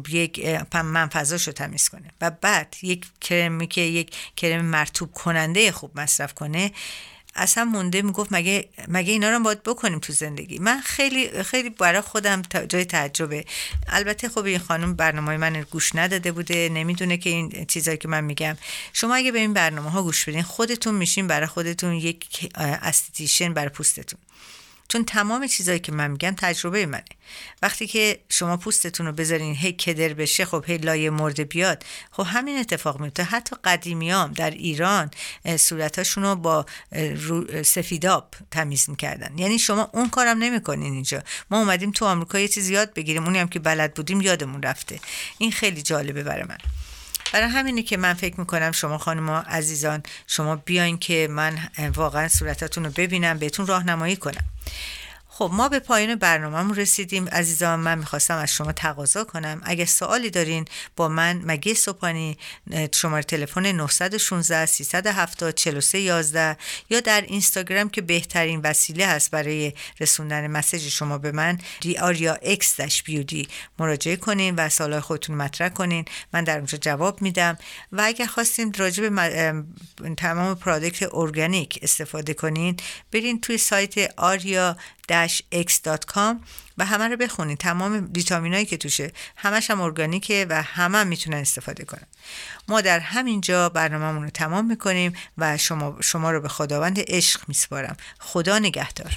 یک 0.08 0.46
منفذاش 0.74 1.46
رو 1.46 1.52
تمیز 1.52 1.88
کنه 1.88 2.10
و 2.20 2.30
بعد 2.30 2.76
یک 2.82 3.06
کرمی 3.20 3.66
که 3.66 3.80
یک 3.80 4.16
کرم 4.36 4.64
مرتوب 4.64 5.12
کننده 5.12 5.72
خوب 5.72 6.00
مصرف 6.00 6.34
کنه 6.34 6.72
اصلا 7.34 7.64
مونده 7.64 8.02
می‌گفت 8.02 8.32
مگه 8.32 8.68
مگه 8.88 9.12
اینا 9.12 9.30
رو 9.30 9.40
باید 9.40 9.62
بکنیم 9.62 9.98
تو 9.98 10.12
زندگی. 10.12 10.58
من 10.58 10.80
خیلی 10.80 11.42
خیلی 11.42 11.70
برای 11.70 12.00
خودم 12.00 12.42
جای 12.68 12.84
تعجبه. 12.84 13.44
البته 13.88 14.28
خب 14.28 14.44
این 14.44 14.58
خانم 14.58 14.94
برنامه 14.94 15.36
من 15.36 15.66
گوش 15.70 15.94
نداده 15.94 16.32
بوده 16.32 16.68
نمی‌دونه 16.68 17.16
که 17.16 17.30
این 17.30 17.64
چیزایی 17.66 17.98
که 17.98 18.08
من 18.08 18.24
میگم. 18.24 18.56
شما 18.92 19.14
اگه 19.14 19.32
به 19.32 19.38
این 19.38 19.52
برنامه 19.52 19.90
ها 19.90 20.02
گوش 20.02 20.24
بدین 20.24 20.42
خودتون 20.42 20.94
میشین 20.94 21.26
برای 21.26 21.46
خودتون 21.46 21.94
یک 21.94 22.50
esthetician 22.54 23.54
برای 23.54 23.68
پوستتون. 23.68 24.20
چون 24.92 25.04
تمام 25.04 25.46
چیزایی 25.46 25.78
که 25.78 25.92
من 25.92 26.10
میگم 26.10 26.34
تجربه 26.38 26.86
منه. 26.86 27.04
وقتی 27.62 27.86
که 27.86 28.20
شما 28.28 28.56
پوستتون 28.56 29.06
رو 29.06 29.12
بذارین 29.12 29.54
هی 29.54 29.72
کدر 29.72 30.14
بشه 30.14 30.44
خب 30.44 30.64
هی 30.66 30.76
لایه 30.76 31.10
مرده 31.10 31.44
بیاد 31.44 31.84
خب 32.10 32.26
همین 32.26 32.58
اتفاق 32.58 33.00
میفته. 33.00 33.22
حتی 33.22 33.56
قدیمیام 33.64 34.32
در 34.32 34.50
ایران 34.50 35.10
صورتاشون 35.56 36.24
رو 36.24 36.36
با 36.36 36.66
سفیداب 37.64 38.34
تمیز 38.50 38.90
می‌کردن. 38.90 39.38
یعنی 39.38 39.58
شما 39.58 39.90
اون 39.92 40.08
کارم 40.08 40.38
نمی‌کنین 40.38 40.92
اینجا. 40.92 41.22
ما 41.50 41.58
اومدیم 41.58 41.90
تو 41.90 42.04
آمریکا 42.06 42.38
یه 42.38 42.48
چیز 42.48 42.68
یاد 42.68 42.94
بگیریم. 42.94 43.24
اونی 43.24 43.38
هم 43.38 43.48
که 43.48 43.58
بلد 43.58 43.94
بودیم 43.94 44.20
یادمون 44.20 44.62
رفته. 44.62 45.00
این 45.38 45.52
خیلی 45.52 45.82
جالبه 45.82 46.22
برای 46.22 46.44
من. 46.44 46.58
برای 47.32 47.48
همینه 47.48 47.82
که 47.82 47.96
من 47.96 48.14
فکر 48.14 48.40
می‌کنم 48.40 48.72
شما 48.72 48.98
خانم 48.98 49.30
عزیزان 49.30 50.02
شما 50.26 50.56
بیاین 50.56 50.98
که 50.98 51.28
من 51.30 51.58
واقعا 51.94 52.28
صورتتون 52.28 52.84
رو 52.84 52.90
ببینم 52.96 53.38
بهتون 53.38 53.66
راهنمایی 53.66 54.16
کنم. 54.16 54.44
خب 55.40 55.50
ما 55.52 55.68
به 55.68 55.78
پایان 55.78 56.14
برنامه 56.14 56.74
رسیدیم. 56.74 57.28
عزیزان 57.28 57.80
من 57.80 57.98
می‌خواستم 57.98 58.36
از 58.36 58.52
شما 58.52 58.72
تقاضا 58.72 59.24
کنم. 59.24 59.60
اگه 59.64 59.84
سوالی 59.84 60.30
دارین 60.30 60.64
با 60.96 61.08
من 61.08 61.42
مگی 61.44 61.74
سوپانی 61.74 62.38
شماره 62.94 63.22
تلفن 63.22 63.66
916 63.66 64.66
370 64.66 65.54
4311 65.54 66.56
یا 66.90 67.00
در 67.00 67.20
اینستاگرام 67.20 67.88
که 67.88 68.02
بهترین 68.02 68.60
وسیله 68.60 69.06
هست 69.06 69.30
برای 69.30 69.72
رسوندن 70.00 70.46
مسیج 70.46 70.88
شما 70.88 71.18
به 71.18 71.32
من 71.32 71.58
آریا 72.00 72.38
اکس 72.42 73.02
بیودی 73.04 73.48
مراجعه 73.78 74.16
کنین 74.16 74.54
و 74.54 74.68
سوال 74.68 75.00
خودتون 75.00 75.36
مطرح 75.36 75.68
کنین. 75.68 76.04
من 76.32 76.44
در 76.44 76.56
اونجا 76.56 76.78
جواب 76.78 77.22
میدم. 77.22 77.58
و 77.92 78.02
اگر 78.04 78.26
خواستین 78.26 78.72
راجع 78.78 79.08
به 79.08 79.64
تمام 80.16 80.54
پرادکت 80.54 81.14
ارگانیک 81.14 81.78
استفاده 81.82 82.34
کنین 82.34 82.76
برین 83.12 83.40
توی 83.40 83.58
سایت 83.58 84.12
آریا 84.16 84.76
x.com 85.38 86.36
و 86.78 86.84
همه 86.84 87.08
رو 87.08 87.16
بخونید. 87.16 87.58
تمام 87.58 88.10
ویتامینایی 88.14 88.66
که 88.66 88.76
توشه 88.76 89.12
همش 89.36 89.70
هم 89.70 89.80
ارگانیکه 89.80 90.46
و 90.48 90.62
همه 90.62 90.98
هم 90.98 91.06
می‌تونن 91.06 91.36
استفاده 91.36 91.84
کنن. 91.84 92.06
ما 92.68 92.80
در 92.80 92.98
همین 92.98 93.40
جا 93.40 93.68
برنامهمون 93.68 94.22
رو 94.22 94.30
تمام 94.30 94.66
می‌کنیم 94.66 95.12
و 95.38 95.58
شما, 95.58 95.96
شما 96.00 96.30
رو 96.30 96.40
به 96.40 96.48
خداوند 96.48 96.96
عشق 97.08 97.40
میسپارم. 97.48 97.96
خدا 98.18 98.58
نگهدار. 98.58 99.16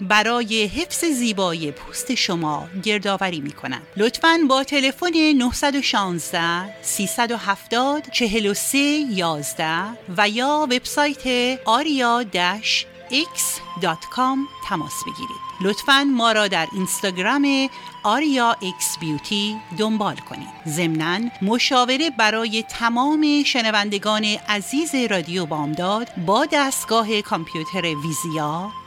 برای 0.00 0.66
حفظ 0.66 1.04
زیبایی 1.04 1.70
پوست 1.70 2.14
شما 2.14 2.68
گردآوری 2.82 3.40
می 3.40 3.52
کنند. 3.52 3.82
لطفا 3.96 4.38
با 4.48 4.64
تلفن 4.64 5.32
916 5.36 6.82
370 6.82 8.10
43 8.12 8.78
11 8.78 9.66
و 10.16 10.28
یا 10.28 10.68
وبسایت 10.70 11.56
aria-x.com 11.66 12.28
تماس 14.68 14.94
بگیرید. 15.06 15.44
لطفا 15.60 16.04
ما 16.04 16.32
را 16.32 16.48
در 16.48 16.68
اینستاگرام 16.72 17.68
آریا 18.02 18.50
اکس 18.50 18.98
بیوتی 19.00 19.56
دنبال 19.78 20.16
کنید 20.16 20.48
ضمنا 20.68 21.20
مشاوره 21.42 22.10
برای 22.10 22.62
تمام 22.62 23.42
شنوندگان 23.46 24.24
عزیز 24.48 24.94
رادیو 24.94 25.46
بامداد 25.46 26.08
با 26.26 26.46
دستگاه 26.52 27.22
کامپیوتر 27.22 27.82
ویزیا 27.82 28.70